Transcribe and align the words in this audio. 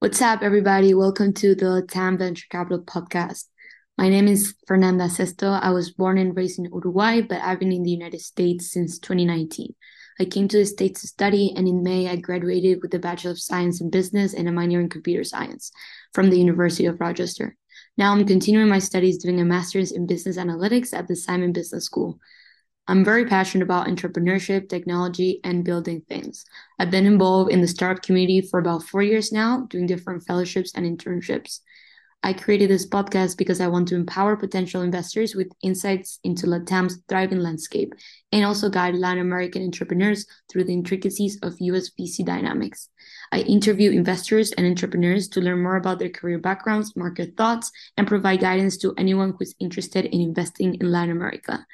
What's 0.00 0.22
up, 0.22 0.42
everybody? 0.42 0.94
Welcome 0.94 1.32
to 1.34 1.56
the 1.56 1.64
LatAm 1.64 2.18
Venture 2.18 2.46
Capital 2.50 2.80
podcast. 2.84 3.46
My 3.96 4.08
name 4.08 4.28
is 4.28 4.54
Fernanda 4.68 5.08
Sesto. 5.08 5.58
I 5.60 5.70
was 5.70 5.90
born 5.90 6.18
and 6.18 6.36
raised 6.36 6.60
in 6.60 6.66
Uruguay, 6.66 7.22
but 7.22 7.42
I've 7.42 7.58
been 7.58 7.72
in 7.72 7.82
the 7.82 7.90
United 7.90 8.20
States 8.20 8.72
since 8.72 9.00
2019. 9.00 9.74
I 10.20 10.24
came 10.26 10.46
to 10.46 10.58
the 10.58 10.66
States 10.66 11.00
to 11.00 11.08
study, 11.08 11.52
and 11.56 11.66
in 11.66 11.82
May, 11.82 12.08
I 12.08 12.14
graduated 12.14 12.78
with 12.80 12.94
a 12.94 13.00
Bachelor 13.00 13.32
of 13.32 13.40
Science 13.40 13.80
in 13.80 13.90
Business 13.90 14.34
and 14.34 14.48
a 14.48 14.52
minor 14.52 14.80
in 14.80 14.88
Computer 14.88 15.24
Science 15.24 15.72
from 16.14 16.30
the 16.30 16.38
University 16.38 16.86
of 16.86 17.00
Rochester. 17.00 17.56
Now 17.96 18.12
I'm 18.12 18.24
continuing 18.24 18.68
my 18.68 18.78
studies 18.78 19.18
doing 19.18 19.40
a 19.40 19.44
master's 19.44 19.90
in 19.90 20.06
Business 20.06 20.36
Analytics 20.36 20.96
at 20.96 21.08
the 21.08 21.16
Simon 21.16 21.52
Business 21.52 21.86
School. 21.86 22.20
I'm 22.88 23.04
very 23.04 23.26
passionate 23.26 23.64
about 23.64 23.86
entrepreneurship, 23.86 24.70
technology, 24.70 25.40
and 25.44 25.62
building 25.62 26.00
things. 26.08 26.46
I've 26.78 26.90
been 26.90 27.04
involved 27.04 27.52
in 27.52 27.60
the 27.60 27.68
startup 27.68 28.02
community 28.02 28.40
for 28.40 28.58
about 28.58 28.82
four 28.82 29.02
years 29.02 29.30
now, 29.30 29.66
doing 29.68 29.86
different 29.86 30.26
fellowships 30.26 30.72
and 30.74 30.86
internships. 30.86 31.60
I 32.22 32.32
created 32.32 32.70
this 32.70 32.86
podcast 32.86 33.36
because 33.36 33.60
I 33.60 33.68
want 33.68 33.88
to 33.88 33.94
empower 33.94 34.36
potential 34.36 34.82
investors 34.82 35.34
with 35.34 35.52
insights 35.62 36.18
into 36.24 36.46
LATAM's 36.46 36.98
thriving 37.08 37.40
landscape 37.40 37.92
and 38.32 38.44
also 38.44 38.70
guide 38.70 38.94
Latin 38.94 39.20
American 39.20 39.62
entrepreneurs 39.62 40.26
through 40.50 40.64
the 40.64 40.72
intricacies 40.72 41.38
of 41.42 41.60
US 41.60 41.90
VC 41.90 42.24
dynamics. 42.24 42.88
I 43.30 43.40
interview 43.40 43.90
investors 43.90 44.50
and 44.52 44.66
entrepreneurs 44.66 45.28
to 45.28 45.40
learn 45.40 45.62
more 45.62 45.76
about 45.76 45.98
their 45.98 46.08
career 46.08 46.38
backgrounds, 46.38 46.96
market 46.96 47.36
thoughts, 47.36 47.70
and 47.98 48.08
provide 48.08 48.40
guidance 48.40 48.78
to 48.78 48.94
anyone 48.96 49.34
who's 49.38 49.54
interested 49.60 50.06
in 50.06 50.20
investing 50.20 50.74
in 50.74 50.90
Latin 50.90 51.10
America. 51.10 51.66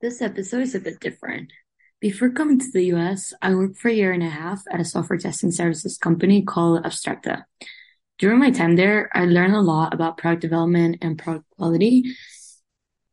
This 0.00 0.22
episode 0.22 0.62
is 0.62 0.74
a 0.74 0.80
bit 0.80 1.00
different. 1.00 1.52
Before 2.00 2.30
coming 2.30 2.58
to 2.58 2.70
the 2.72 2.84
US, 2.94 3.32
I 3.42 3.54
worked 3.54 3.78
for 3.78 3.88
a 3.88 3.92
year 3.92 4.12
and 4.12 4.22
a 4.22 4.28
half 4.28 4.62
at 4.70 4.80
a 4.80 4.84
software 4.84 5.18
testing 5.18 5.50
services 5.50 5.98
company 5.98 6.42
called 6.42 6.84
Abstracta. 6.84 7.44
During 8.18 8.38
my 8.38 8.50
time 8.50 8.76
there, 8.76 9.10
I 9.12 9.24
learned 9.24 9.54
a 9.54 9.60
lot 9.60 9.94
about 9.94 10.18
product 10.18 10.42
development 10.42 10.98
and 11.02 11.18
product 11.18 11.46
quality. 11.56 12.04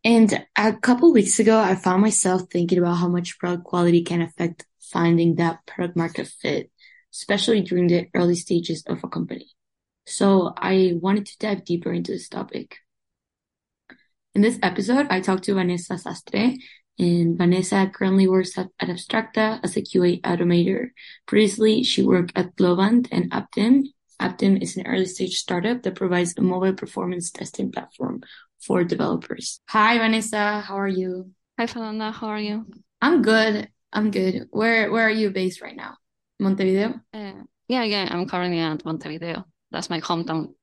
And 0.03 0.45
a 0.55 0.73
couple 0.73 1.11
weeks 1.11 1.39
ago, 1.39 1.59
I 1.59 1.75
found 1.75 2.01
myself 2.01 2.43
thinking 2.51 2.77
about 2.77 2.97
how 2.97 3.07
much 3.07 3.39
product 3.39 3.63
quality 3.63 4.03
can 4.03 4.21
affect 4.21 4.65
finding 4.79 5.35
that 5.35 5.65
product 5.65 5.97
market 5.97 6.27
fit 6.27 6.69
especially 7.15 7.61
during 7.61 7.88
the 7.88 8.07
early 8.13 8.35
stages 8.35 8.83
of 8.88 9.01
a 9.03 9.07
company. 9.07 9.47
So 10.05 10.53
I 10.57 10.93
wanted 10.95 11.25
to 11.27 11.38
dive 11.39 11.63
deeper 11.63 11.91
into 11.93 12.11
this 12.11 12.27
topic. 12.27 12.77
In 14.36 14.41
this 14.41 14.59
episode, 14.61 15.08
I 15.09 15.22
talked 15.22 15.45
to 15.45 15.53
Vanessa 15.53 15.94
Sastre, 15.94 16.58
and 17.00 17.38
Vanessa 17.38 17.89
currently 17.94 18.28
works 18.28 18.58
at, 18.58 18.67
at 18.81 18.89
Abstracta 18.89 19.61
as 19.64 19.78
a 19.78 19.81
QA 19.81 20.19
automator. 20.23 20.89
Previously, 21.25 21.83
she 21.83 22.03
worked 22.03 22.33
at 22.36 22.53
Globant 22.58 23.08
and 23.13 23.31
Apptim. 23.31 23.86
Apptim 24.22 24.61
is 24.61 24.75
an 24.75 24.88
early 24.88 25.06
stage 25.06 25.38
startup 25.38 25.83
that 25.83 25.95
provides 25.95 26.33
a 26.38 26.41
mobile 26.41 26.73
performance 26.73 27.31
testing 27.31 27.72
platform 27.72 28.23
for 28.59 28.83
developers. 28.83 29.61
Hi, 29.69 29.97
Vanessa. 29.97 30.59
How 30.59 30.75
are 30.80 30.88
you? 30.88 31.31
Hi, 31.58 31.66
Fernanda. 31.66 32.11
How 32.11 32.28
are 32.28 32.39
you? 32.39 32.66
I'm 33.02 33.22
good. 33.22 33.69
I'm 33.94 34.11
good. 34.11 34.50
Where 34.52 34.91
Where 34.91 35.08
are 35.08 35.17
you 35.22 35.30
based 35.30 35.61
right 35.61 35.78
now? 35.78 35.95
Montevideo? 36.41 37.00
Uh, 37.13 37.47
yeah, 37.69 37.83
yeah, 37.83 38.09
I'm 38.11 38.28
currently 38.28 38.59
at 38.59 38.83
Montevideo. 38.83 39.45
That's 39.72 39.89
my 39.89 40.02
hometown. 40.02 40.56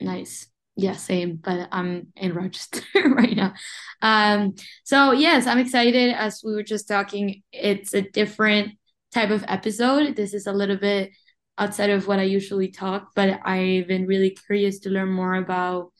Nice. 0.00 0.48
Yeah, 0.76 0.94
same, 0.94 1.36
but 1.36 1.68
I'm 1.70 2.08
in 2.16 2.34
Rochester 2.34 2.82
right 3.08 3.36
now. 3.36 3.54
Um, 4.02 4.54
so 4.82 5.12
yes, 5.12 5.46
I'm 5.46 5.58
excited. 5.58 6.12
As 6.14 6.42
we 6.44 6.52
were 6.52 6.64
just 6.64 6.88
talking, 6.88 7.42
it's 7.52 7.94
a 7.94 8.02
different 8.02 8.72
type 9.12 9.30
of 9.30 9.44
episode. 9.46 10.16
This 10.16 10.34
is 10.34 10.48
a 10.48 10.52
little 10.52 10.76
bit 10.76 11.12
outside 11.58 11.90
of 11.90 12.08
what 12.08 12.18
I 12.18 12.24
usually 12.24 12.68
talk, 12.72 13.10
but 13.14 13.40
I've 13.44 13.86
been 13.86 14.06
really 14.06 14.30
curious 14.30 14.80
to 14.80 14.90
learn 14.90 15.10
more 15.10 15.34
about 15.36 15.92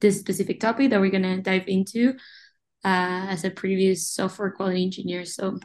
this 0.00 0.18
specific 0.18 0.58
topic 0.58 0.90
that 0.90 1.00
we're 1.00 1.10
gonna 1.10 1.40
dive 1.40 1.68
into 1.68 2.14
uh, 2.84 3.26
as 3.30 3.44
a 3.44 3.50
previous 3.50 4.08
software 4.08 4.50
quality 4.50 4.82
engineer. 4.82 5.24
So 5.24 5.58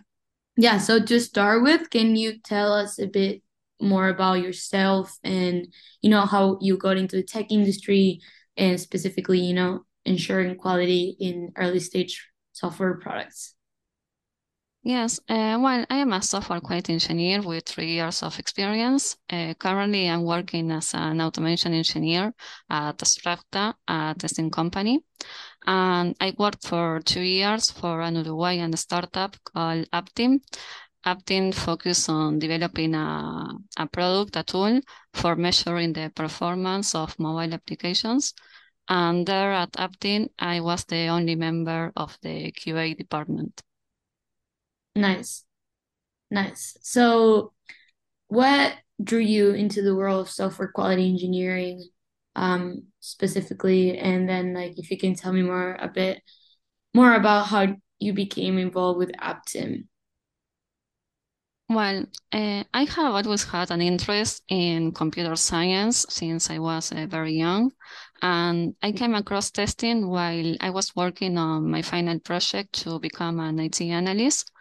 yeah, 0.57 0.77
so 0.77 1.03
to 1.03 1.19
start 1.19 1.63
with, 1.63 1.89
can 1.89 2.15
you 2.15 2.39
tell 2.39 2.73
us 2.73 2.99
a 2.99 3.07
bit 3.07 3.41
more 3.79 4.09
about 4.09 4.41
yourself 4.41 5.17
and 5.23 5.67
you 6.01 6.09
know 6.09 6.25
how 6.25 6.57
you 6.61 6.77
got 6.77 6.97
into 6.97 7.15
the 7.15 7.23
tech 7.23 7.51
industry 7.51 8.19
and 8.55 8.79
specifically, 8.79 9.39
you 9.39 9.53
know, 9.53 9.85
ensuring 10.05 10.55
quality 10.55 11.15
in 11.19 11.51
early 11.57 11.79
stage 11.79 12.27
software 12.53 12.97
products? 12.97 13.53
Yes, 14.83 15.19
uh, 15.27 15.59
well, 15.59 15.85
I 15.89 15.97
am 15.97 16.13
a 16.13 16.21
software 16.21 16.61
quality 16.61 16.93
engineer 16.93 17.41
with 17.41 17.65
three 17.65 17.91
years 17.91 18.23
of 18.23 18.39
experience. 18.39 19.17
Uh, 19.29 19.53
currently, 19.59 20.07
I'm 20.07 20.23
working 20.23 20.71
as 20.71 20.93
an 20.93 21.19
automation 21.19 21.73
engineer 21.73 22.33
at 22.69 22.97
Abstracta, 22.97 23.73
a 23.85 24.15
testing 24.17 24.49
company. 24.49 25.01
And 25.65 26.15
I 26.21 26.33
worked 26.37 26.65
for 26.65 27.01
two 27.01 27.21
years 27.21 27.69
for 27.69 27.99
an 27.99 28.15
Uruguayan 28.15 28.77
startup 28.77 29.35
called 29.43 29.89
Apptim. 29.91 30.39
Apptim 31.07 31.53
focused 31.53 32.09
on 32.09 32.39
developing 32.39 32.93
a, 32.93 33.47
a 33.77 33.87
product, 33.87 34.35
a 34.35 34.43
tool 34.43 34.81
for 35.13 35.35
measuring 35.35 35.93
the 35.93 36.11
performance 36.13 36.93
of 36.93 37.17
mobile 37.17 37.53
applications. 37.53 38.33
And 38.89 39.25
there 39.25 39.53
at 39.53 39.71
Apptim, 39.73 40.29
I 40.37 40.59
was 40.59 40.83
the 40.85 41.07
only 41.07 41.35
member 41.35 41.91
of 41.95 42.17
the 42.21 42.51
QA 42.51 42.97
department. 42.97 43.61
Nice. 44.95 45.45
Nice. 46.29 46.77
So, 46.81 47.53
what 48.27 48.73
drew 49.01 49.19
you 49.19 49.51
into 49.51 49.81
the 49.81 49.95
world 49.95 50.21
of 50.21 50.29
software 50.29 50.71
quality 50.73 51.09
engineering? 51.09 51.89
um, 52.37 52.83
specifically, 52.99 53.97
and 53.97 54.29
then 54.29 54.53
like 54.53 54.77
if 54.77 54.89
you 54.91 54.97
can 54.97 55.15
tell 55.15 55.33
me 55.33 55.41
more 55.41 55.75
a 55.79 55.89
bit 55.89 56.21
more 56.93 57.15
about 57.15 57.47
how 57.47 57.75
you 57.99 58.13
became 58.13 58.57
involved 58.57 58.99
with 58.99 59.11
Apptim. 59.13 59.87
Well, 61.69 62.05
uh, 62.33 62.63
I 62.73 62.83
have 62.83 63.13
always 63.13 63.43
had 63.45 63.71
an 63.71 63.81
interest 63.81 64.43
in 64.49 64.91
computer 64.93 65.35
science 65.37 66.05
since 66.09 66.49
I 66.49 66.59
was 66.59 66.91
uh, 66.91 67.05
very 67.07 67.33
young. 67.33 67.71
And 68.21 68.75
I 68.81 68.91
came 68.93 69.13
across 69.15 69.51
testing 69.51 70.07
while 70.09 70.55
I 70.61 70.69
was 70.71 70.95
working 70.95 71.37
on 71.37 71.69
my 71.69 71.81
final 71.81 72.19
project 72.19 72.73
to 72.83 72.99
become 72.99 73.39
an 73.39 73.59
IT 73.59 73.89
analyst. 73.89 74.51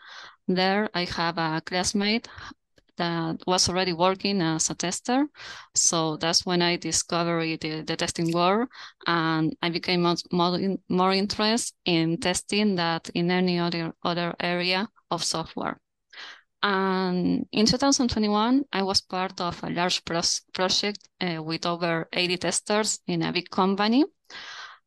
There, 0.49 0.91
I 0.95 1.05
have 1.07 1.39
a 1.39 1.63
classmate 1.65 2.29
that 2.97 3.43
was 3.47 3.69
already 3.69 3.93
working 3.93 4.43
as 4.43 4.71
a 4.71 4.75
tester. 4.75 5.27
So 5.75 6.17
that's 6.17 6.47
when 6.47 6.63
I 6.63 6.77
discovered 6.77 7.61
the, 7.61 7.83
the 7.83 7.97
testing 7.97 8.33
world 8.33 8.69
and 9.07 9.57
I 9.63 9.71
became 9.71 10.03
more, 10.33 10.59
more 10.89 11.13
interested 11.13 11.77
in 11.85 12.19
testing 12.19 12.77
than 12.77 13.01
in 13.15 13.31
any 13.31 13.59
other, 13.59 13.95
other 14.03 14.35
area 14.41 14.89
of 15.11 15.25
software. 15.25 15.81
And 16.69 17.47
in 17.53 17.65
2021, 17.65 18.65
I 18.73 18.83
was 18.83 19.01
part 19.01 19.41
of 19.41 19.63
a 19.63 19.71
large 19.71 20.05
project 20.05 21.09
uh, 21.21 21.41
with 21.41 21.65
over 21.65 22.09
80 22.13 22.39
testers 22.39 22.99
in 23.07 23.23
a 23.23 23.33
big 23.33 23.49
company. 23.51 24.05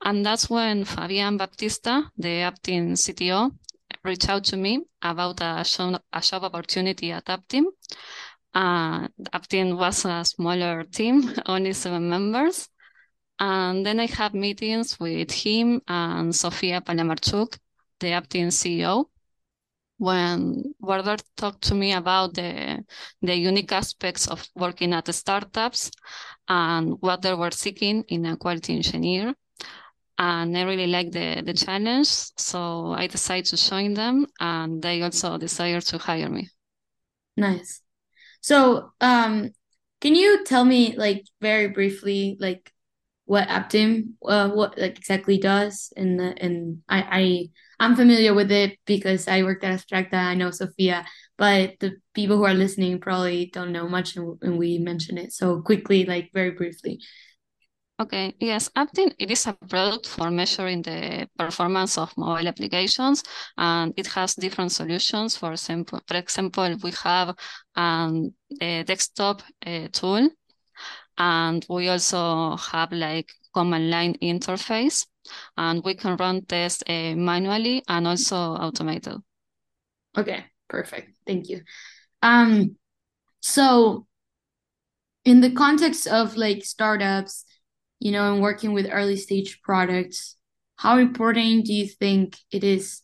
And 0.04 0.26
that's 0.26 0.50
when 0.50 0.84
Fabian 0.84 1.38
Baptista, 1.38 2.12
the 2.18 2.44
Apptim 2.44 2.98
CTO, 2.98 3.56
reached 4.04 4.28
out 4.28 4.44
to 4.46 4.58
me 4.58 4.88
about 5.02 5.40
a 5.40 5.64
job, 5.64 6.02
a 6.12 6.20
job 6.20 6.44
opportunity 6.44 7.14
at 7.14 7.28
Apptim. 7.28 7.64
Uh, 8.54 9.08
Apptim 9.32 9.78
was 9.78 10.04
a 10.04 10.26
smaller 10.26 10.84
team, 10.84 11.34
only 11.46 11.72
seven 11.72 12.10
members. 12.10 12.68
And 13.40 13.86
then 13.86 14.02
I 14.02 14.08
had 14.08 14.34
meetings 14.34 15.00
with 15.00 15.32
him 15.32 15.82
and 15.88 16.36
Sofia 16.36 16.82
Palamarchuk, 16.82 17.58
the 18.02 18.08
Apptim 18.08 18.48
CEO, 18.48 19.06
when 20.00 20.74
Werder 20.80 21.18
talked 21.38 21.62
to 21.66 21.76
me 21.76 21.94
about 21.94 22.34
the, 22.34 22.84
the 23.22 23.36
unique 23.36 23.72
aspects 23.72 24.28
of 24.28 24.48
working 24.56 24.94
at 24.94 25.14
startups 25.14 25.92
and 26.48 26.96
what 27.00 27.22
they 27.22 27.34
were 27.36 27.52
seeking 27.52 28.04
in 28.08 28.26
a 28.26 28.36
quality 28.36 28.76
engineer 28.76 29.36
and 30.20 30.58
I 30.58 30.64
really 30.64 30.88
like 30.88 31.12
the 31.12 31.42
the 31.46 31.54
challenge. 31.54 32.10
So 32.38 32.92
I 32.92 33.08
decided 33.08 33.46
to 33.46 33.58
join 33.58 33.94
them, 33.94 34.28
and 34.40 34.82
they 34.82 35.02
also 35.02 35.38
decided 35.38 35.84
to 35.88 35.98
hire 35.98 36.30
me. 36.30 36.50
Nice. 37.38 37.82
So, 38.42 38.92
um, 39.00 39.52
can 40.02 40.16
you 40.16 40.44
tell 40.44 40.66
me, 40.66 40.96
like, 40.98 41.24
very 41.42 41.70
briefly, 41.70 42.38
like, 42.40 42.72
what 43.26 43.48
Apptim, 43.48 44.16
uh, 44.26 44.50
what 44.50 44.78
like 44.78 44.98
exactly 44.98 45.38
does? 45.38 45.94
And 45.96 46.20
the 46.20 46.36
and 46.44 46.84
I 46.90 47.00
I 47.12 47.50
I'm 47.80 47.96
familiar 47.96 48.34
with 48.34 48.52
it 48.52 48.78
because 48.86 49.28
I 49.28 49.44
worked 49.44 49.64
at 49.64 49.80
Abstracta. 49.80 50.16
I 50.16 50.36
know 50.36 50.52
Sophia, 50.52 51.06
but 51.38 51.76
the 51.80 51.94
people 52.14 52.38
who 52.38 52.46
are 52.46 52.54
listening 52.54 53.00
probably 53.00 53.50
don't 53.54 53.72
know 53.72 53.88
much, 53.88 54.18
and, 54.18 54.58
we 54.58 54.78
mention 54.80 55.18
it. 55.18 55.32
So 55.32 55.62
quickly, 55.62 56.06
like 56.06 56.30
very 56.34 56.52
briefly. 56.52 57.00
Okay, 58.02 58.34
yes, 58.40 58.70
Apptim, 58.78 59.14
it 59.20 59.30
is 59.30 59.46
a 59.46 59.54
product 59.54 60.08
for 60.08 60.32
measuring 60.32 60.82
the 60.82 61.28
performance 61.38 61.98
of 61.98 62.16
mobile 62.18 62.48
applications, 62.48 63.24
and 63.58 63.94
it 63.98 64.08
has 64.08 64.36
different 64.36 64.72
solutions. 64.72 65.36
For 65.36 65.52
example, 65.52 66.00
for 66.08 66.16
example, 66.16 66.78
we 66.82 66.92
have 67.04 67.36
um, 67.76 68.34
a 68.62 68.84
desktop 68.84 69.42
uh, 69.66 69.90
tool, 69.92 70.30
and 71.18 71.66
we 71.70 71.90
also 71.90 72.56
have 72.56 72.94
like 72.94 73.32
command 73.54 73.90
line 73.90 74.16
interface, 74.22 75.06
and 75.58 75.84
we 75.84 75.96
can 75.96 76.16
run 76.18 76.46
tests 76.46 76.84
uh, 76.88 77.16
manually 77.16 77.84
and 77.88 78.08
also 78.08 78.36
automated. 78.36 79.18
Okay, 80.18 80.46
perfect. 80.68 81.18
Thank 81.26 81.50
you. 81.50 81.62
Um, 82.22 82.76
so 83.42 84.08
in 85.26 85.42
the 85.42 85.52
context 85.52 86.08
of 86.08 86.36
like 86.36 86.64
startups, 86.64 87.46
you 88.00 88.12
know, 88.12 88.34
and 88.34 88.42
working 88.42 88.74
with 88.74 88.88
early 88.92 89.16
stage 89.18 89.62
products, 89.62 90.38
how 90.78 90.98
important 90.98 91.66
do 91.66 91.74
you 91.74 91.88
think 91.88 92.38
it 92.52 92.64
is 92.64 93.02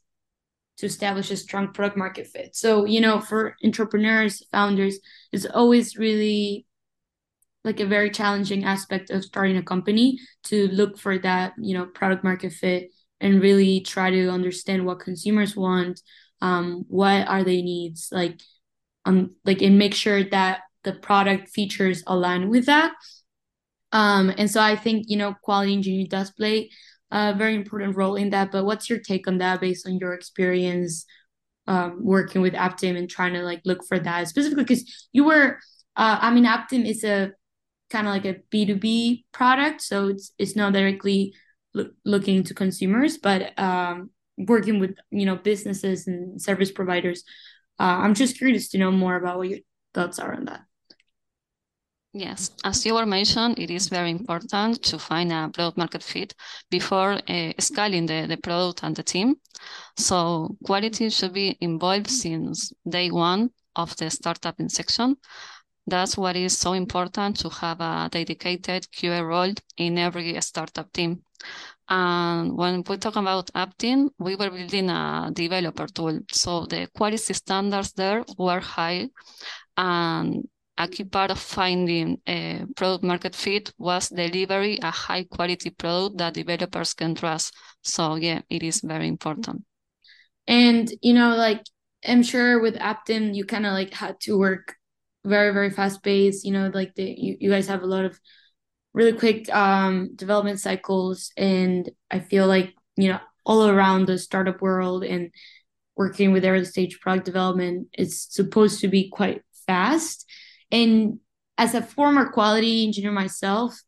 to 0.78 0.86
establish 0.86 1.32
a 1.32 1.38
strong 1.38 1.74
product 1.74 1.98
market 1.98 2.28
fit? 2.28 2.56
So, 2.56 2.86
you 2.86 3.02
know, 3.02 3.20
for 3.20 3.56
entrepreneurs, 3.64 4.44
founders, 4.52 5.00
it's 5.32 5.46
always 5.46 5.98
really 5.98 6.66
like 7.66 7.80
a 7.80 7.86
very 7.86 8.10
challenging 8.10 8.64
aspect 8.64 9.10
of 9.10 9.26
starting 9.26 9.58
a 9.58 9.64
company 9.64 10.20
to 10.44 10.68
look 10.70 10.98
for 10.98 11.18
that, 11.20 11.54
you 11.60 11.78
know, 11.78 11.86
product 11.86 12.24
market 12.24 12.54
fit 12.54 12.92
and 13.20 13.42
really 13.42 13.82
try 13.82 14.10
to 14.12 14.30
understand 14.30 14.86
what 14.86 15.00
consumers 15.00 15.56
want, 15.56 16.02
um, 16.42 16.86
what 16.88 17.28
are 17.28 17.44
their 17.44 17.62
needs, 17.62 18.10
like, 18.12 18.40
um, 19.06 19.36
like, 19.44 19.62
and 19.62 19.78
make 19.78 19.94
sure 19.94 20.24
that 20.24 20.62
the 20.84 20.94
product 20.94 21.50
features 21.50 22.04
align 22.08 22.50
with 22.50 22.68
that 22.68 22.94
um, 23.96 24.34
and 24.38 24.52
so 24.52 24.62
I 24.62 24.76
think, 24.76 25.06
you 25.08 25.16
know, 25.16 25.36
quality 25.42 25.72
engineering 25.72 26.08
does 26.10 26.30
play 26.30 26.70
a 27.12 27.34
very 27.34 27.56
important 27.56 27.96
role 27.96 28.18
in 28.18 28.32
that. 28.32 28.52
But 28.52 28.66
what's 28.66 28.90
your 28.90 29.00
take 29.00 29.26
on 29.26 29.38
that 29.38 29.62
based 29.62 29.88
on 29.88 30.00
your 30.00 30.14
experience 30.14 31.06
um, 31.66 32.04
working 32.04 32.42
with 32.42 32.54
Apptim 32.54 32.98
and 32.98 33.10
trying 33.10 33.34
to 33.36 33.44
like 33.44 33.62
look 33.64 33.88
for 33.88 33.98
that 33.98 34.28
specifically? 34.28 34.66
Because 34.66 35.08
you 35.14 35.24
were, 35.24 35.60
uh, 35.96 36.18
I 36.22 36.34
mean, 36.34 36.44
Apptim 36.44 36.86
is 36.86 37.06
a 37.06 37.32
kind 37.90 38.08
of 38.08 38.14
like 38.14 38.26
a 38.26 38.42
B2B 38.52 39.26
product. 39.32 39.82
So 39.82 40.10
it's, 40.10 40.34
it's 40.38 40.56
not 40.56 40.74
directly 40.74 41.34
lo- 41.74 41.92
looking 42.04 42.44
to 42.44 42.54
consumers, 42.54 43.18
but 43.18 43.58
um, 43.60 44.10
working 44.38 44.80
with, 44.80 44.96
you 45.12 45.26
know, 45.26 45.36
businesses 45.36 46.08
and 46.08 46.42
service 46.42 46.72
providers. 46.72 47.24
Uh, 47.80 47.98
I'm 48.04 48.14
just 48.14 48.38
curious 48.38 48.70
to 48.70 48.78
know 48.78 48.92
more 48.92 49.16
about 49.16 49.38
what 49.38 49.50
your 49.50 49.60
thoughts 49.94 50.20
are 50.20 50.34
on 50.34 50.46
that. 50.46 50.62
Yes, 52.18 52.52
as 52.64 52.86
you 52.86 52.94
were 52.94 53.06
mentioned, 53.06 53.60
it 53.60 53.70
is 53.70 53.90
very 53.90 54.10
important 54.10 54.82
to 54.84 54.98
find 54.98 55.34
a 55.34 55.50
product 55.54 55.78
market 55.78 56.02
fit 56.02 56.34
before 56.72 57.20
uh, 57.28 57.52
scaling 57.60 58.06
the, 58.06 58.26
the 58.26 58.38
product 58.38 58.84
and 58.84 58.96
the 58.96 59.04
team. 59.04 59.36
So 59.98 60.56
quality 60.64 61.10
should 61.10 61.34
be 61.34 61.58
involved 61.60 62.10
since 62.10 62.72
day 62.88 63.12
one 63.12 63.50
of 63.76 63.98
the 63.98 64.10
startup 64.10 64.62
inception. 64.62 65.18
That's 65.88 66.18
what 66.18 66.36
is 66.36 66.58
so 66.58 66.74
important 66.74 67.38
to 67.40 67.50
have 67.50 67.80
a 67.80 68.10
dedicated 68.12 68.88
QA 68.92 69.26
role 69.26 69.54
in 69.78 69.98
every 69.98 70.40
startup 70.42 70.92
team. 70.92 71.24
And 71.88 72.58
when 72.58 72.84
we 72.88 72.98
talk 72.98 73.16
about 73.16 73.52
Apptim, 73.54 74.10
we 74.18 74.36
were 74.36 74.50
building 74.50 74.90
a 74.90 75.30
developer 75.32 75.86
tool. 75.88 76.20
So 76.32 76.66
the 76.66 76.88
quality 76.96 77.34
standards 77.34 77.94
there 77.94 78.24
were 78.38 78.60
high 78.60 79.10
and 79.78 80.48
a 80.78 80.88
key 80.88 81.06
part 81.06 81.32
of 81.32 81.40
finding 81.40 82.20
a 82.28 82.64
product 82.76 83.04
market 83.04 83.36
fit 83.36 83.72
was 83.78 84.10
delivery 84.10 84.78
a 84.82 84.92
high 84.92 85.24
quality 85.24 85.70
product 85.70 86.18
that 86.18 86.34
developers 86.34 86.94
can 86.94 87.16
trust. 87.16 87.54
So 87.84 88.16
yeah, 88.16 88.42
it 88.50 88.64
is 88.64 88.82
very 88.82 89.08
important. 89.08 89.64
And 90.48 90.92
you 91.02 91.14
know, 91.14 91.36
like 91.36 91.62
I'm 92.06 92.24
sure 92.24 92.60
with 92.60 92.76
Apptim, 92.76 93.36
you 93.36 93.46
kind 93.46 93.66
of 93.66 93.74
like 93.74 93.94
had 93.94 94.20
to 94.22 94.38
work 94.38 94.76
very 95.26 95.54
very 95.54 95.70
fast 95.70 96.04
paced. 96.04 96.46
You 96.46 96.54
know, 96.54 96.72
like 96.74 96.96
the 96.96 97.04
you, 97.04 97.38
you 97.40 97.50
guys 97.50 97.68
have 97.68 97.84
a 97.84 97.88
lot 97.88 98.06
of 98.06 98.20
really 98.94 99.14
quick 99.14 99.54
um 99.54 100.16
development 100.16 100.60
cycles, 100.60 101.32
and 101.38 101.90
I 102.12 102.20
feel 102.20 102.48
like 102.48 102.74
you 102.96 103.10
know 103.10 103.20
all 103.46 103.68
around 103.68 104.08
the 104.08 104.18
startup 104.18 104.62
world 104.62 105.04
and 105.04 105.32
working 105.96 106.32
with 106.32 106.46
early 106.46 106.66
stage 106.66 107.00
product 107.00 107.26
development, 107.26 107.88
it's 107.94 108.34
supposed 108.34 108.82
to 108.82 108.88
be 108.88 109.10
quite 109.10 109.44
fast 109.66 110.26
and 110.72 111.20
as 111.58 111.74
a 111.74 111.82
former 111.82 112.32
quality 112.32 112.86
engineer 112.86 113.12
myself, 113.12 113.82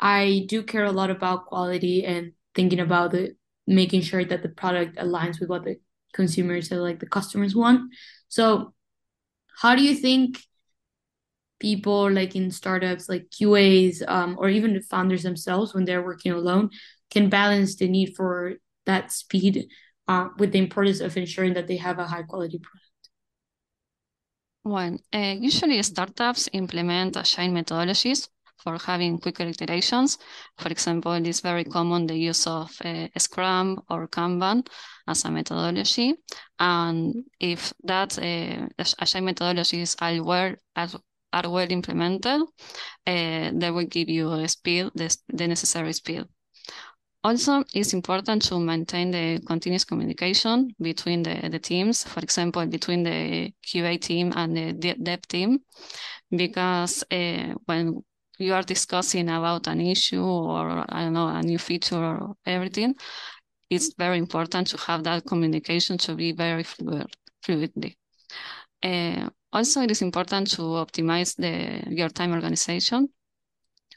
I 0.00 0.44
do 0.48 0.62
care 0.62 0.84
a 0.84 0.92
lot 0.92 1.10
about 1.10 1.46
quality 1.46 2.04
and 2.04 2.32
thinking 2.54 2.80
about 2.80 3.12
the 3.12 3.36
making 3.66 4.02
sure 4.02 4.24
that 4.24 4.42
the 4.42 4.48
product 4.48 4.96
aligns 4.96 5.38
with 5.38 5.48
what 5.48 5.64
the 5.64 5.76
consumers 6.12 6.72
or 6.72 6.80
like 6.80 6.98
the 6.98 7.06
customers 7.06 7.54
want. 7.54 7.92
So 8.28 8.74
how 9.60 9.76
do 9.76 9.82
you 9.82 9.94
think 9.94 10.40
people 11.62 12.10
like 12.10 12.34
in 12.36 12.50
startups 12.50 13.08
like 13.08 13.30
QAs 13.30 14.02
um, 14.06 14.36
or 14.38 14.48
even 14.50 14.74
the 14.74 14.80
founders 14.80 15.22
themselves 15.22 15.72
when 15.72 15.84
they're 15.84 16.04
working 16.04 16.32
alone 16.32 16.68
can 17.10 17.30
balance 17.30 17.76
the 17.76 17.88
need 17.88 18.14
for 18.16 18.54
that 18.84 19.12
speed 19.12 19.68
uh, 20.08 20.28
with 20.38 20.50
the 20.52 20.58
importance 20.58 21.00
of 21.00 21.16
ensuring 21.16 21.54
that 21.54 21.68
they 21.68 21.76
have 21.76 21.98
a 21.98 22.06
high 22.06 22.22
quality 22.22 22.58
product? 22.58 23.02
Well, 24.64 24.98
uh, 25.14 25.34
usually 25.40 25.82
startups 25.82 26.48
implement 26.52 27.16
agile 27.16 27.52
methodologies 27.52 28.28
for 28.62 28.78
having 28.78 29.18
quicker 29.18 29.44
iterations. 29.44 30.18
For 30.58 30.68
example, 30.68 31.12
it 31.12 31.26
is 31.26 31.40
very 31.40 31.64
common 31.64 32.06
the 32.06 32.16
use 32.16 32.46
of 32.46 32.70
uh, 32.84 33.08
Scrum 33.18 33.82
or 33.90 34.08
Kanban 34.08 34.66
as 35.08 35.24
a 35.24 35.30
methodology. 35.30 36.14
And 36.58 37.24
if 37.40 37.72
that 37.84 38.18
uh, 38.18 38.68
agile 38.78 39.22
methodologies 39.22 39.96
well, 40.24 40.54
are 41.32 41.48
well 41.48 41.70
implemented, 41.70 42.42
uh, 43.06 43.50
they 43.52 43.70
will 43.70 43.86
give 43.86 44.08
you 44.08 44.32
a 44.32 44.48
speed, 44.48 44.90
the, 44.94 45.16
the 45.28 45.48
necessary 45.48 45.92
speed. 45.92 46.24
Also, 47.24 47.62
it's 47.72 47.92
important 47.92 48.42
to 48.42 48.58
maintain 48.58 49.12
the 49.12 49.40
continuous 49.46 49.84
communication 49.84 50.74
between 50.80 51.22
the, 51.22 51.48
the 51.48 51.58
teams, 51.58 52.02
for 52.02 52.18
example, 52.20 52.66
between 52.66 53.04
the 53.04 53.52
QA 53.64 54.00
team 54.00 54.32
and 54.34 54.56
the 54.56 54.94
dev 54.94 55.22
team, 55.28 55.60
because 56.30 57.04
uh, 57.12 57.54
when 57.66 58.02
you 58.38 58.54
are 58.54 58.62
discussing 58.62 59.28
about 59.28 59.68
an 59.68 59.80
issue 59.80 60.24
or, 60.24 60.84
I 60.88 61.04
don't 61.04 61.12
know, 61.12 61.28
a 61.28 61.42
new 61.42 61.58
feature 61.58 61.96
or 61.96 62.34
everything, 62.44 62.96
it's 63.70 63.94
very 63.94 64.18
important 64.18 64.66
to 64.68 64.76
have 64.78 65.04
that 65.04 65.24
communication 65.24 65.98
to 65.98 66.14
be 66.14 66.32
very 66.32 66.64
fluid, 66.64 67.06
fluidly. 67.44 67.94
Uh, 68.82 69.28
also, 69.52 69.82
it 69.82 69.90
is 69.90 70.02
important 70.02 70.50
to 70.50 70.62
optimize 70.62 71.36
the 71.36 71.90
your 71.90 72.08
time 72.08 72.32
organization 72.32 73.08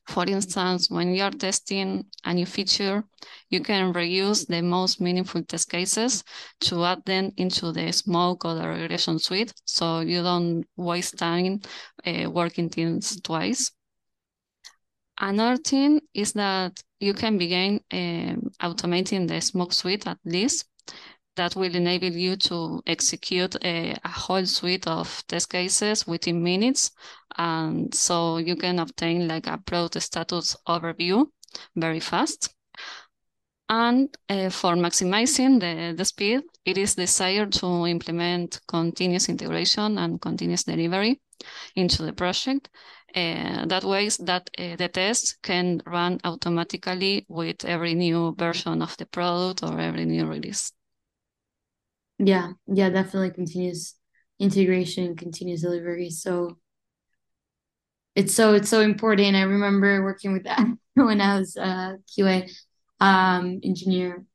for 0.08 0.24
instance, 0.28 0.90
when 0.90 1.16
you 1.16 1.24
are 1.24 1.32
testing 1.32 2.06
a 2.24 2.34
new 2.34 2.46
feature, 2.46 3.04
you 3.50 3.62
can 3.62 3.92
reuse 3.94 4.46
the 4.48 4.62
most 4.62 5.02
meaningful 5.02 5.44
test 5.44 5.70
cases 5.70 6.24
to 6.62 6.84
add 6.86 7.04
them 7.06 7.32
into 7.38 7.72
the 7.72 7.92
smoke 7.92 8.46
or 8.46 8.54
the 8.56 8.68
regression 8.68 9.18
suite 9.18 9.54
so 9.66 10.02
you 10.02 10.22
don't 10.22 10.64
waste 10.76 11.18
time 11.18 11.60
uh, 12.06 12.30
working 12.30 12.70
things 12.70 13.20
twice. 13.22 13.72
Another 15.20 15.58
thing 15.58 16.02
is 16.14 16.34
that 16.34 16.84
you 17.00 17.14
can 17.14 17.38
begin 17.38 17.80
um, 17.92 18.52
automating 18.62 19.28
the 19.28 19.42
smoke 19.42 19.74
suite 19.74 20.06
at 20.06 20.20
least 20.24 20.66
that 21.36 21.56
will 21.56 21.76
enable 21.76 22.12
you 22.12 22.36
to 22.36 22.82
execute 22.88 23.56
a, 23.64 23.96
a, 24.04 24.10
whole 24.10 24.46
suite 24.46 24.88
of 24.88 25.24
test 25.28 25.50
cases 25.50 26.08
within 26.08 26.42
minutes. 26.44 26.92
And 27.38 27.94
so 27.94 28.38
you 28.38 28.56
can 28.56 28.80
obtain 28.80 29.28
like 29.28 29.48
a 29.48 29.58
product 29.58 30.04
status 30.04 30.56
overview 30.68 31.26
very 31.76 32.00
fast. 32.00 32.54
And 33.68 34.16
uh, 34.30 34.50
for 34.50 34.76
maximizing 34.76 35.60
the, 35.60 35.96
the 35.96 36.06
speed, 36.06 36.42
it 36.66 36.78
is 36.78 36.96
desired 36.96 37.52
to 37.54 37.88
implement 37.88 38.62
continuous 38.68 39.28
integration 39.28 39.98
and 39.98 40.22
continuous 40.22 40.64
delivery 40.64 41.20
into 41.76 42.04
the 42.04 42.14
project. 42.14 42.70
Uh, 43.16 43.66
that 43.66 43.84
way 43.84 44.10
that 44.20 44.50
uh, 44.58 44.76
the 44.76 44.90
test 44.90 45.42
can 45.42 45.82
run 45.86 46.20
automatically 46.26 47.26
with 47.30 47.64
every 47.66 47.96
new 47.96 48.36
version 48.38 48.82
of 48.82 48.96
the 48.98 49.06
product 49.06 49.64
or 49.64 49.80
every 49.80 50.06
new 50.06 50.26
release. 50.26 50.72
Yeah, 52.18 52.54
yeah, 52.68 52.90
definitely 52.90 53.32
continuous 53.32 53.96
integration, 54.40 55.16
continuous 55.16 55.62
delivery. 55.62 56.10
So 56.10 56.58
it's 58.16 58.34
so 58.34 58.54
it's 58.54 58.70
so 58.70 58.82
important. 58.82 59.36
I 59.36 59.42
remember 59.42 60.04
working 60.04 60.34
with 60.34 60.44
that 60.46 60.66
when 60.96 61.22
I 61.22 61.40
was 61.40 61.58
a 61.58 61.98
QA 62.14 62.50
um 63.00 63.60
engineer. 63.64 64.26